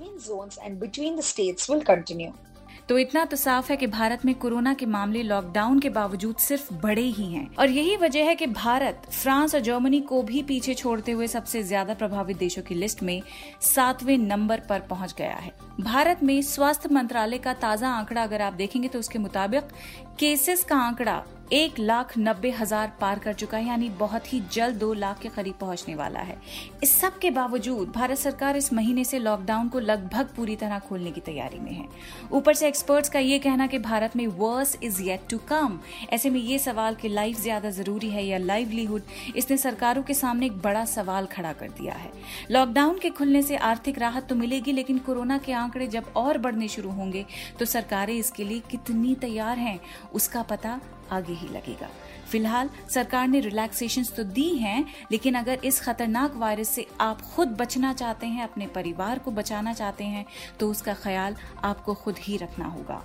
तो 2.89 2.97
इतना 2.99 3.25
तो 3.25 3.37
साफ़ 3.37 3.71
है 3.71 3.77
कि 3.77 3.87
भारत 3.87 4.25
में 4.25 4.35
कोरोना 4.35 4.73
के 4.75 4.87
मामले 4.87 5.23
लॉकडाउन 5.23 5.79
के 5.79 5.89
बावजूद 5.89 6.37
सिर्फ़ 6.37 6.73
बड़े 6.75 7.03
ही 7.03 7.27
हैं। 7.27 7.55
और 7.57 7.71
यही 7.71 7.97
वजह 7.97 8.25
है 8.25 8.35
कि 8.35 8.47
भारत 8.47 9.03
फ्रांस 9.13 9.55
और 9.55 9.61
जर्मनी 9.61 10.01
को 10.01 10.23
भी 10.23 10.43
पीछे 10.43 10.75
छोड़ते 10.75 11.13
हुए 11.13 11.27
सबसे 11.27 11.63
ज़्यादा 11.63 11.95
प्रभावित 11.95 12.37
देशों 12.37 12.63
की 12.63 12.75
लिस्ट 12.75 13.03
में 13.03 13.23
सातवें 13.61 14.17
नंबर 14.19 14.61
पर 14.61 14.81
पहुँच 14.81 15.15
गया 15.19 15.37
है। 15.37 15.53
भारत 15.81 16.23
में 16.23 16.41
स्वास्थ्य 16.43 16.89
मंत्रालय 16.89 17.39
का 17.39 17.55
ताज़ा 17.55 17.89
आंकड़ा 17.89 18.23
अगर 18.23 18.43
आप 18.43 18.53
देखेंगे 18.53 18.89
तो 18.89 18.99
उसके 18.99 19.19
मुताबिक 19.19 19.73
केसेस 20.19 20.65
का 20.65 20.77
आंकड़ा 20.77 21.23
एक 21.53 21.79
लाख 21.79 22.13
नब्बे 22.19 22.51
हज़ार 22.51 22.93
पार 23.01 23.19
कर 23.19 23.33
चुका 23.33 23.57
है, 23.59 23.67
यानी 23.67 23.89
बहुत 23.91 24.33
ही 24.33 24.41
जल्द 24.53 24.77
दो 24.77 24.93
लाख 24.95 25.19
के 25.21 25.29
करीब 25.29 25.55
पहुँचने 25.61 25.95
वाला 25.95 26.21
है। 26.21 26.37
इस 26.83 26.93
सब 27.01 27.19
के 27.19 27.31
बावजूद, 27.31 27.89
भारत 27.89 28.19
सरकार 28.19 28.57
इस 28.57 28.73
महीने 28.73 29.05
से 29.05 29.19
लॉकडाउन 29.19 29.69
को 29.69 29.81
लगभग 29.81 30.29
पूरी 30.37 30.57
तरह 30.57 30.79
खोलने 30.79 31.11
की 31.11 31.21
तैयारी 31.21 31.59
में 31.59 31.73
है। 31.73 31.85
ऊपर 32.33 32.55
से 32.55 32.69
एक्सपर्ट्स 32.69 33.09
का 33.09 33.19
ये 33.19 33.39
कहना 33.39 33.67
कि 33.67 33.79
भारत 33.81 34.17
में 34.17 34.27
worse 34.29 34.77
is 34.83 35.03
yet 35.03 35.29
to 35.31 35.39
come 35.49 35.79
ऐसे 36.13 36.31
में 36.31 36.41
ये 36.41 36.59
सवाल 36.59 36.95
कि 36.95 37.09
लाइफ 37.09 37.41
ज़्यादा 37.41 37.71
ज़रूरी 37.73 38.11
है 38.11 38.25
या 38.25 38.39
लाइवलीहुड 38.39 39.03
इसने 39.37 39.57
सरकारों 39.59 40.03
के 40.03 40.15
सामने 40.15 40.47
एक 40.47 40.57
बड़ा 40.63 40.85
सवाल 40.87 41.27
खड़ा 41.27 41.53
कर 41.53 41.69
दिया 41.71 41.95
है। 41.95 42.11
लॉकडाउन 42.51 42.99
के 42.99 43.11
खुलने 43.11 43.43
से 43.43 43.57
आर्थिक 43.59 43.99
राहत 43.99 44.29
तो 44.29 44.35
मिलेगी, 44.37 44.73
लेकिन 44.73 44.99
कोरोना 45.01 45.39
के 45.39 45.53
आंकड़े 45.55 45.87
जब 45.89 46.13
और 46.17 46.39
बढ़ने 46.39 46.69
शुरू 46.69 46.91
होंगे 46.93 47.25
तो 47.59 47.65
सरकारें 47.67 48.15
इसके 48.15 48.45
लिए 48.45 48.63
कितनी 48.71 49.15
तैयार 49.17 49.59
हैं, 49.59 49.79
उसका 50.15 50.43
पता 50.45 50.81
आगे 51.13 51.33
ही 51.33 51.49
लगेगा। 51.49 51.89
फ़िलहाल 52.31 52.71
सरकार 52.91 53.29
ने 53.29 53.41
रिलैक्सेशन 53.41 54.05
तो 54.17 54.25
दी 54.25 54.49
हैं, 54.57 54.85
लेकिन 55.13 55.35
अगर 55.35 55.65
इस 55.65 55.81
खतरनाक 55.81 56.37
वायरस 56.37 56.69
से 56.69 56.87
आप 57.01 57.23
खुद 57.27 57.49
बचना 57.57 57.93
चाहते 57.95 58.27
हैं, 58.27 58.43
अपने 58.43 58.67
परिवार 58.69 59.19
को 59.19 59.31
बचाना 59.31 59.73
चाहते 59.75 60.05
हैं 60.05 60.25
तो 60.61 60.71
उसका 60.71 60.95
ख्याल 60.95 61.37
आपको 61.65 61.95
खुद 61.95 62.17
ही 62.21 62.37
रखना 62.37 62.67
होगा। 62.67 63.03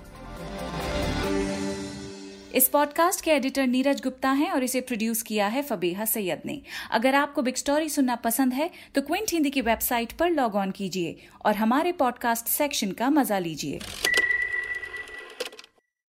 इस 2.56 2.67
पॉडकास्ट 2.70 3.22
के 3.22 3.32
एडिटर 3.32 3.67
नीरज 3.67 4.02
गुप्ता 4.02 4.30
हैं 4.32 4.50
और 4.52 4.63
इसे 4.63 4.82
प्रोड्यूस 4.82 5.22
किया 5.22 5.48
है 5.48 5.62
फबीहा 5.63 6.06
सैयद 6.06 6.41
ने। 6.46 6.62
अगर 6.91 7.15
आपको 7.15 7.41
बिग 7.41 7.56
स्टोरी 7.56 7.89
सुनना 7.89 8.15
पसंद 8.17 8.54
है 8.54 8.70
तो 8.96 9.02
क्विंट 9.02 9.32
हिंदी 9.32 9.50
की 9.50 9.62
वेबसाइट 9.62 10.12
पर 10.12 10.30
लॉग 10.32 10.56
ऑन 10.56 10.72
कीजिए 10.72 11.15
और 11.46 11.56
हमारे 11.56 11.91
पॉडकास्ट 11.93 12.48
सेक्शन 12.50 12.91
का 12.91 13.10
मज़ा 13.10 13.39
लीजिए। 13.39 13.80